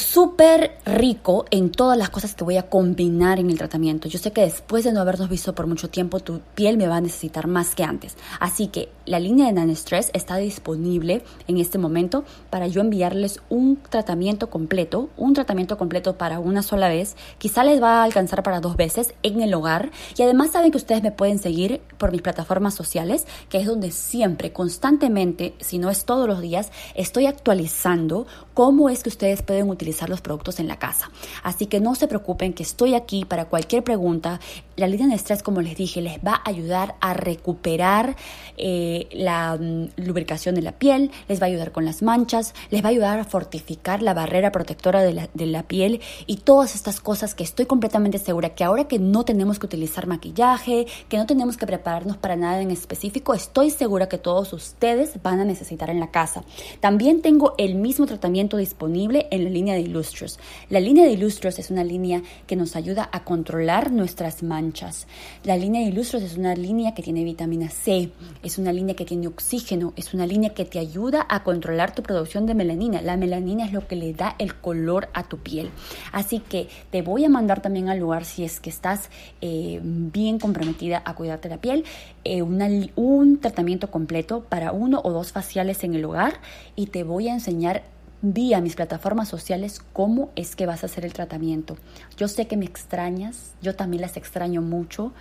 súper 0.00 0.78
rico 0.84 1.44
en 1.50 1.70
todas 1.70 1.96
las 1.96 2.10
cosas 2.10 2.34
que 2.34 2.44
voy 2.44 2.56
a 2.56 2.68
combinar 2.68 3.38
en 3.38 3.50
el 3.50 3.58
tratamiento. 3.58 4.08
Yo 4.08 4.18
sé 4.18 4.32
que 4.32 4.42
después 4.42 4.84
de 4.84 4.92
no 4.92 5.00
habernos 5.00 5.28
visto 5.28 5.54
por 5.54 5.66
mucho 5.66 5.88
tiempo, 5.88 6.20
tu 6.20 6.40
piel 6.54 6.76
me 6.76 6.88
va 6.88 6.96
a 6.96 7.00
necesitar 7.00 7.46
más 7.46 7.74
que 7.74 7.84
antes. 7.84 8.16
Así 8.40 8.68
que 8.68 8.88
la 9.06 9.20
línea 9.20 9.46
de 9.46 9.52
Nanostress 9.52 10.10
está 10.12 10.36
disponible 10.36 11.22
en 11.48 11.58
este 11.58 11.78
momento 11.78 12.24
para 12.50 12.66
yo 12.66 12.80
enviarles 12.80 13.40
un 13.48 13.76
tratamiento 13.76 14.50
completo, 14.50 15.08
un 15.16 15.34
tratamiento 15.34 15.78
completo 15.78 16.18
para 16.18 16.40
una 16.40 16.62
sola 16.62 16.88
vez. 16.88 17.16
Quizá 17.38 17.64
les 17.64 17.82
va 17.82 18.00
a 18.00 18.04
alcanzar 18.04 18.42
para 18.42 18.60
dos 18.60 18.76
veces 18.76 19.14
en 19.22 19.40
el 19.40 19.54
hogar. 19.54 19.90
Y 20.16 20.22
además 20.22 20.50
saben 20.50 20.70
que 20.70 20.78
ustedes 20.78 21.02
me 21.02 21.12
pueden 21.12 21.38
seguir 21.38 21.80
por 21.98 22.12
mis 22.12 22.22
plataformas 22.22 22.74
sociales, 22.74 23.26
que 23.48 23.58
es 23.58 23.66
donde 23.66 23.90
siempre, 23.90 24.52
constantemente, 24.52 25.54
si 25.60 25.78
no 25.78 25.90
es 25.90 26.04
todos 26.04 26.28
los 26.28 26.40
días, 26.40 26.70
estoy 26.94 27.26
actualizando 27.26 28.26
cómo 28.54 28.90
es 28.90 29.02
que 29.02 29.08
ustedes 29.08 29.42
pueden 29.42 29.68
utilizar 29.68 29.85
los 30.08 30.20
productos 30.20 30.60
en 30.60 30.68
la 30.68 30.78
casa. 30.78 31.10
Así 31.42 31.66
que 31.66 31.80
no 31.80 31.94
se 31.94 32.08
preocupen 32.08 32.52
que 32.52 32.62
estoy 32.62 32.94
aquí 32.94 33.24
para 33.24 33.46
cualquier 33.46 33.84
pregunta. 33.84 34.40
La 34.76 34.86
línea 34.86 35.06
de 35.06 35.14
estrés, 35.14 35.42
como 35.42 35.60
les 35.60 35.76
dije, 35.76 36.00
les 36.00 36.18
va 36.18 36.34
a 36.34 36.50
ayudar 36.50 36.96
a 37.00 37.14
recuperar 37.14 38.16
eh, 38.56 39.08
la 39.12 39.56
mm, 39.56 39.88
lubricación 39.96 40.54
de 40.54 40.62
la 40.62 40.72
piel, 40.72 41.10
les 41.28 41.40
va 41.40 41.44
a 41.44 41.48
ayudar 41.48 41.72
con 41.72 41.84
las 41.84 42.02
manchas, 42.02 42.54
les 42.70 42.82
va 42.82 42.88
a 42.88 42.90
ayudar 42.90 43.18
a 43.18 43.24
fortificar 43.24 44.02
la 44.02 44.14
barrera 44.14 44.52
protectora 44.52 45.02
de 45.02 45.12
la, 45.12 45.28
de 45.34 45.46
la 45.46 45.62
piel 45.62 46.00
y 46.26 46.36
todas 46.38 46.74
estas 46.74 47.00
cosas 47.00 47.34
que 47.34 47.44
estoy 47.44 47.66
completamente 47.66 48.18
segura 48.18 48.50
que 48.50 48.64
ahora 48.64 48.88
que 48.88 48.98
no 48.98 49.24
tenemos 49.24 49.58
que 49.58 49.66
utilizar 49.66 50.06
maquillaje, 50.06 50.86
que 51.08 51.16
no 51.16 51.26
tenemos 51.26 51.56
que 51.56 51.66
prepararnos 51.66 52.16
para 52.16 52.36
nada 52.36 52.60
en 52.60 52.70
específico, 52.70 53.34
estoy 53.34 53.70
segura 53.70 54.08
que 54.08 54.18
todos 54.18 54.52
ustedes 54.52 55.22
van 55.22 55.40
a 55.40 55.44
necesitar 55.44 55.90
en 55.90 56.00
la 56.00 56.10
casa. 56.10 56.44
También 56.80 57.22
tengo 57.22 57.54
el 57.58 57.74
mismo 57.74 58.06
tratamiento 58.06 58.56
disponible 58.56 59.26
en 59.30 59.44
la 59.44 59.50
línea 59.50 59.65
de 59.74 59.80
Illustrious. 59.80 60.38
La 60.70 60.80
línea 60.80 61.04
de 61.04 61.12
Illustrious 61.12 61.58
es 61.58 61.70
una 61.70 61.84
línea 61.84 62.22
que 62.46 62.56
nos 62.56 62.76
ayuda 62.76 63.08
a 63.12 63.24
controlar 63.24 63.92
nuestras 63.92 64.42
manchas. 64.42 65.06
La 65.44 65.56
línea 65.56 65.82
de 65.82 65.88
Illustrious 65.88 66.24
es 66.24 66.36
una 66.36 66.54
línea 66.54 66.94
que 66.94 67.02
tiene 67.02 67.24
vitamina 67.24 67.68
C, 67.68 68.10
es 68.42 68.58
una 68.58 68.72
línea 68.72 68.94
que 68.94 69.04
tiene 69.04 69.26
oxígeno, 69.26 69.92
es 69.96 70.14
una 70.14 70.26
línea 70.26 70.50
que 70.50 70.64
te 70.64 70.78
ayuda 70.78 71.26
a 71.28 71.42
controlar 71.42 71.94
tu 71.94 72.02
producción 72.02 72.46
de 72.46 72.54
melanina. 72.54 73.02
La 73.02 73.16
melanina 73.16 73.64
es 73.64 73.72
lo 73.72 73.86
que 73.86 73.96
le 73.96 74.12
da 74.12 74.36
el 74.38 74.54
color 74.54 75.08
a 75.14 75.24
tu 75.24 75.38
piel. 75.38 75.70
Así 76.12 76.40
que 76.40 76.68
te 76.90 77.02
voy 77.02 77.24
a 77.24 77.28
mandar 77.28 77.62
también 77.62 77.88
al 77.88 77.98
lugar 77.98 78.24
si 78.24 78.44
es 78.44 78.60
que 78.60 78.70
estás 78.70 79.10
eh, 79.40 79.80
bien 79.82 80.38
comprometida 80.38 81.02
a 81.04 81.14
cuidarte 81.14 81.48
la 81.48 81.58
piel, 81.58 81.84
eh, 82.24 82.42
un 82.42 83.38
tratamiento 83.40 83.90
completo 83.90 84.44
para 84.48 84.72
uno 84.72 85.00
o 85.04 85.12
dos 85.12 85.32
faciales 85.32 85.84
en 85.84 85.94
el 85.94 86.04
hogar 86.04 86.40
y 86.74 86.86
te 86.86 87.04
voy 87.04 87.28
a 87.28 87.34
enseñar 87.34 87.84
vía 88.22 88.60
mis 88.60 88.76
plataformas 88.76 89.28
sociales 89.28 89.82
cómo 89.92 90.30
es 90.36 90.56
que 90.56 90.66
vas 90.66 90.82
a 90.82 90.86
hacer 90.86 91.04
el 91.04 91.12
tratamiento. 91.12 91.76
Yo 92.16 92.28
sé 92.28 92.46
que 92.46 92.56
me 92.56 92.64
extrañas, 92.64 93.52
yo 93.62 93.74
también 93.74 94.02
las 94.02 94.16
extraño 94.16 94.62
mucho, 94.62 95.12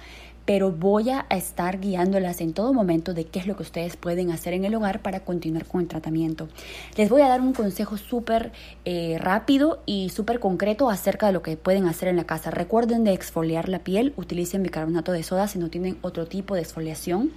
pero 0.45 0.71
voy 0.71 1.09
a 1.09 1.25
estar 1.29 1.79
guiándolas 1.79 2.39
en 2.39 2.53
todo 2.53 2.71
momento 2.71 3.13
de 3.13 3.25
qué 3.25 3.39
es 3.39 3.47
lo 3.47 3.55
que 3.55 3.63
ustedes 3.63 3.97
pueden 3.97 4.31
hacer 4.31 4.53
en 4.53 4.63
el 4.63 4.75
hogar 4.75 5.01
para 5.01 5.21
continuar 5.21 5.65
con 5.65 5.81
el 5.81 5.87
tratamiento. 5.87 6.47
Les 6.95 7.09
voy 7.09 7.21
a 7.21 7.27
dar 7.27 7.41
un 7.41 7.53
consejo 7.53 7.97
súper 7.97 8.51
eh, 8.85 9.17
rápido 9.19 9.81
y 9.87 10.09
súper 10.09 10.39
concreto 10.39 10.89
acerca 10.89 11.25
de 11.25 11.33
lo 11.33 11.41
que 11.41 11.57
pueden 11.57 11.87
hacer 11.87 12.09
en 12.09 12.15
la 12.15 12.25
casa. 12.25 12.51
Recuerden 12.51 13.03
de 13.03 13.13
exfoliar 13.13 13.69
la 13.69 13.79
piel, 13.79 14.13
utilicen 14.17 14.61
bicarbonato 14.61 15.11
de 15.11 15.23
soda 15.23 15.47
si 15.47 15.57
no 15.57 15.69
tienen 15.69 15.97
otro 16.01 16.27
tipo 16.27 16.53
de 16.53 16.61
exfoliación. 16.61 17.31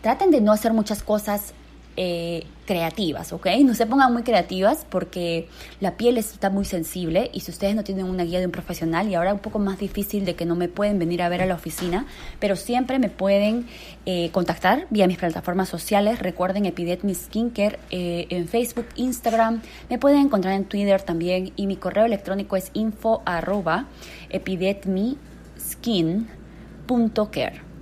Traten 0.00 0.30
de 0.30 0.40
no 0.40 0.52
hacer 0.52 0.72
muchas 0.72 1.02
cosas 1.02 1.54
eh, 1.96 2.44
creativas, 2.66 3.32
¿ok? 3.32 3.46
No 3.64 3.74
se 3.74 3.86
pongan 3.86 4.12
muy 4.12 4.22
creativas 4.22 4.86
porque 4.90 5.48
la 5.80 5.96
piel 5.96 6.18
está 6.18 6.50
muy 6.50 6.64
sensible 6.64 7.30
y 7.32 7.40
si 7.40 7.50
ustedes 7.50 7.74
no 7.74 7.84
tienen 7.84 8.06
una 8.06 8.24
guía 8.24 8.40
de 8.40 8.46
un 8.46 8.52
profesional 8.52 9.08
y 9.08 9.14
ahora 9.14 9.32
un 9.32 9.38
poco 9.38 9.58
más 9.58 9.78
difícil 9.78 10.24
de 10.24 10.34
que 10.34 10.44
no 10.44 10.56
me 10.56 10.68
pueden 10.68 10.98
venir 10.98 11.22
a 11.22 11.28
ver 11.28 11.42
a 11.42 11.46
la 11.46 11.54
oficina, 11.54 12.06
pero 12.40 12.56
siempre 12.56 12.98
me 12.98 13.08
pueden 13.08 13.66
eh, 14.04 14.30
contactar 14.32 14.86
vía 14.90 15.06
mis 15.06 15.18
plataformas 15.18 15.68
sociales. 15.68 16.18
Recuerden 16.18 16.66
Epidetmi 16.66 17.14
Skincare 17.14 17.78
eh, 17.90 18.26
en 18.30 18.48
Facebook, 18.48 18.86
Instagram, 18.96 19.62
me 19.88 19.98
pueden 19.98 20.18
encontrar 20.18 20.54
en 20.54 20.64
Twitter 20.64 21.00
también 21.02 21.52
y 21.56 21.66
mi 21.66 21.76
correo 21.76 22.04
electrónico 22.04 22.56
es 22.56 22.70
info 22.74 23.22
arroba. 23.24 23.86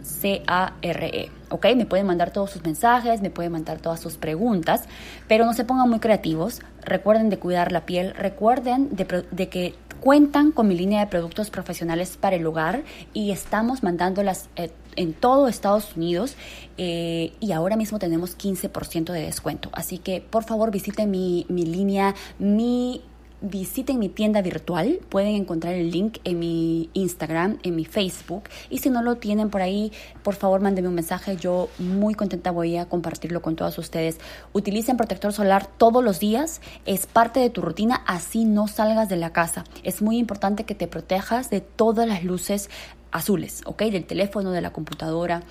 C-A-R-E. 0.02 1.43
¿Ok? 1.54 1.66
Me 1.76 1.86
pueden 1.86 2.04
mandar 2.04 2.32
todos 2.32 2.50
sus 2.50 2.64
mensajes, 2.64 3.22
me 3.22 3.30
pueden 3.30 3.52
mandar 3.52 3.78
todas 3.78 4.00
sus 4.00 4.16
preguntas, 4.16 4.86
pero 5.28 5.46
no 5.46 5.52
se 5.52 5.64
pongan 5.64 5.88
muy 5.88 6.00
creativos. 6.00 6.62
Recuerden 6.82 7.30
de 7.30 7.38
cuidar 7.38 7.70
la 7.70 7.86
piel, 7.86 8.12
recuerden 8.12 8.88
de, 8.90 9.48
que 9.48 9.74
cuentan 10.00 10.50
con 10.50 10.66
mi 10.66 10.74
línea 10.74 10.98
de 10.98 11.06
productos 11.06 11.50
profesionales 11.50 12.16
para 12.16 12.34
el 12.34 12.44
hogar 12.44 12.82
y 13.12 13.30
estamos 13.30 13.84
mandándolas 13.84 14.48
eh, 14.56 14.72
en 14.96 15.12
todo 15.12 15.46
Estados 15.46 15.96
Unidos 15.96 16.34
eh, 16.76 17.32
y 17.38 17.52
ahora 17.52 17.76
mismo 17.76 18.00
tenemos 18.00 18.36
15% 18.36 19.12
de 19.12 19.20
descuento. 19.22 19.70
Así 19.74 19.98
que 19.98 20.20
por 20.20 20.42
favor 20.42 20.72
visiten 20.72 21.12
mi, 21.12 21.46
mi 21.48 21.64
línea, 21.64 22.16
mi 22.40 23.00
visiten 23.40 23.98
mi 23.98 24.08
tienda 24.08 24.42
virtual. 24.42 25.00
Pueden 25.08 25.34
encontrar 25.34 25.74
el 25.74 25.90
link 25.90 26.18
en 26.24 26.38
mi 26.38 26.90
Instagram, 26.94 27.58
en 27.62 27.76
mi 27.76 27.84
Facebook. 27.84 28.44
Y 28.70 28.78
si 28.78 28.90
no 28.90 29.02
lo 29.02 29.16
tienen 29.16 29.50
por 29.50 29.62
ahí, 29.62 29.92
por 30.22 30.34
favor 30.34 30.60
mándenme 30.60 30.88
un 30.88 30.94
mensaje. 30.94 31.36
Yo 31.36 31.68
muy 31.78 32.14
contenta 32.14 32.50
voy 32.50 32.76
a 32.76 32.86
compartirlo 32.86 33.42
con 33.42 33.56
todos 33.56 33.78
ustedes. 33.78 34.18
Utilicen 34.52 34.96
protector 34.96 35.32
solar 35.32 35.66
todos 35.66 36.02
los 36.02 36.20
días. 36.20 36.60
Es 36.86 37.06
parte 37.06 37.40
de 37.40 37.50
tu 37.50 37.60
rutina, 37.60 38.02
así 38.06 38.44
no 38.44 38.68
salgas 38.68 39.08
de 39.08 39.16
la 39.16 39.32
casa. 39.32 39.64
Es 39.82 40.02
muy 40.02 40.18
importante 40.18 40.64
que 40.64 40.74
te 40.74 40.88
protejas 40.88 41.50
de 41.50 41.60
todas 41.60 42.08
las 42.08 42.24
luces 42.24 42.70
azules, 43.10 43.62
¿ok? 43.66 43.84
Del 43.84 44.06
teléfono, 44.06 44.50
de 44.50 44.60
la 44.60 44.72
computadora. 44.72 45.42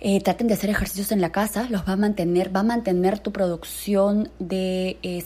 Eh, 0.00 0.20
traten 0.20 0.46
de 0.46 0.54
hacer 0.54 0.70
ejercicios 0.70 1.10
en 1.10 1.20
la 1.20 1.32
casa, 1.32 1.66
los 1.70 1.82
va 1.82 1.94
a 1.94 1.96
mantener, 1.96 2.54
va 2.54 2.60
a 2.60 2.64
mantener 2.64 3.18
tu 3.18 3.32
producción 3.32 4.30
de 4.38 4.96
eh, 5.02 5.20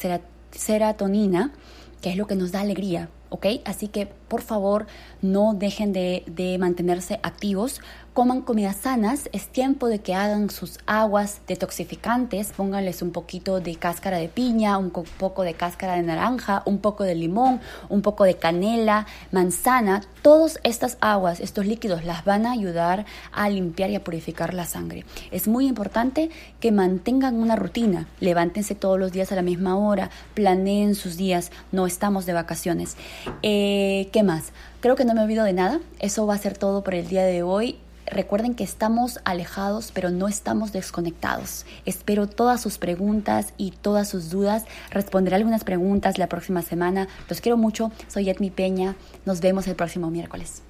serotonina, 0.52 1.52
que 2.00 2.10
es 2.10 2.16
lo 2.16 2.26
que 2.26 2.34
nos 2.34 2.52
da 2.52 2.60
alegría, 2.60 3.08
¿ok? 3.28 3.46
Así 3.64 3.88
que 3.88 4.06
por 4.06 4.42
favor 4.42 4.86
no 5.20 5.54
dejen 5.54 5.92
de, 5.92 6.24
de 6.26 6.58
mantenerse 6.58 7.20
activos 7.22 7.80
coman 8.12 8.42
comidas 8.42 8.76
sanas, 8.76 9.30
es 9.32 9.46
tiempo 9.46 9.88
de 9.88 10.00
que 10.00 10.14
hagan 10.14 10.50
sus 10.50 10.78
aguas 10.86 11.40
detoxificantes, 11.46 12.52
pónganles 12.52 13.00
un 13.00 13.10
poquito 13.10 13.60
de 13.60 13.76
cáscara 13.76 14.18
de 14.18 14.28
piña, 14.28 14.76
un 14.76 14.90
poco 14.90 15.42
de 15.44 15.54
cáscara 15.54 15.94
de 15.94 16.02
naranja, 16.02 16.62
un 16.66 16.78
poco 16.78 17.04
de 17.04 17.14
limón, 17.14 17.60
un 17.88 18.02
poco 18.02 18.24
de 18.24 18.34
canela, 18.34 19.06
manzana, 19.30 20.02
todas 20.20 20.60
estas 20.62 20.98
aguas, 21.00 21.40
estos 21.40 21.64
líquidos 21.64 22.04
las 22.04 22.24
van 22.26 22.44
a 22.44 22.52
ayudar 22.52 23.06
a 23.32 23.48
limpiar 23.48 23.88
y 23.88 23.94
a 23.94 24.04
purificar 24.04 24.52
la 24.52 24.66
sangre. 24.66 25.06
Es 25.30 25.48
muy 25.48 25.66
importante 25.66 26.28
que 26.60 26.70
mantengan 26.70 27.36
una 27.36 27.56
rutina, 27.56 28.08
levántense 28.20 28.74
todos 28.74 28.98
los 28.98 29.12
días 29.12 29.32
a 29.32 29.36
la 29.36 29.42
misma 29.42 29.78
hora, 29.78 30.10
planeen 30.34 30.94
sus 30.96 31.16
días, 31.16 31.50
no 31.72 31.86
estamos 31.86 32.26
de 32.26 32.34
vacaciones. 32.34 32.96
Eh, 33.42 34.10
¿Qué 34.12 34.22
más? 34.22 34.52
Creo 34.80 34.96
que 34.96 35.06
no 35.06 35.14
me 35.14 35.22
olvido 35.22 35.44
de 35.44 35.54
nada, 35.54 35.80
eso 35.98 36.26
va 36.26 36.34
a 36.34 36.38
ser 36.38 36.58
todo 36.58 36.82
por 36.84 36.94
el 36.94 37.08
día 37.08 37.24
de 37.24 37.42
hoy. 37.42 37.78
Recuerden 38.12 38.54
que 38.54 38.62
estamos 38.62 39.20
alejados, 39.24 39.90
pero 39.90 40.10
no 40.10 40.28
estamos 40.28 40.70
desconectados. 40.70 41.64
Espero 41.86 42.26
todas 42.26 42.60
sus 42.60 42.76
preguntas 42.76 43.54
y 43.56 43.70
todas 43.70 44.06
sus 44.06 44.28
dudas. 44.28 44.64
Responderé 44.90 45.36
algunas 45.36 45.64
preguntas 45.64 46.18
la 46.18 46.26
próxima 46.26 46.60
semana. 46.60 47.08
Los 47.30 47.40
quiero 47.40 47.56
mucho. 47.56 47.90
Soy 48.08 48.28
Edmi 48.28 48.50
Peña. 48.50 48.96
Nos 49.24 49.40
vemos 49.40 49.66
el 49.66 49.76
próximo 49.76 50.10
miércoles. 50.10 50.62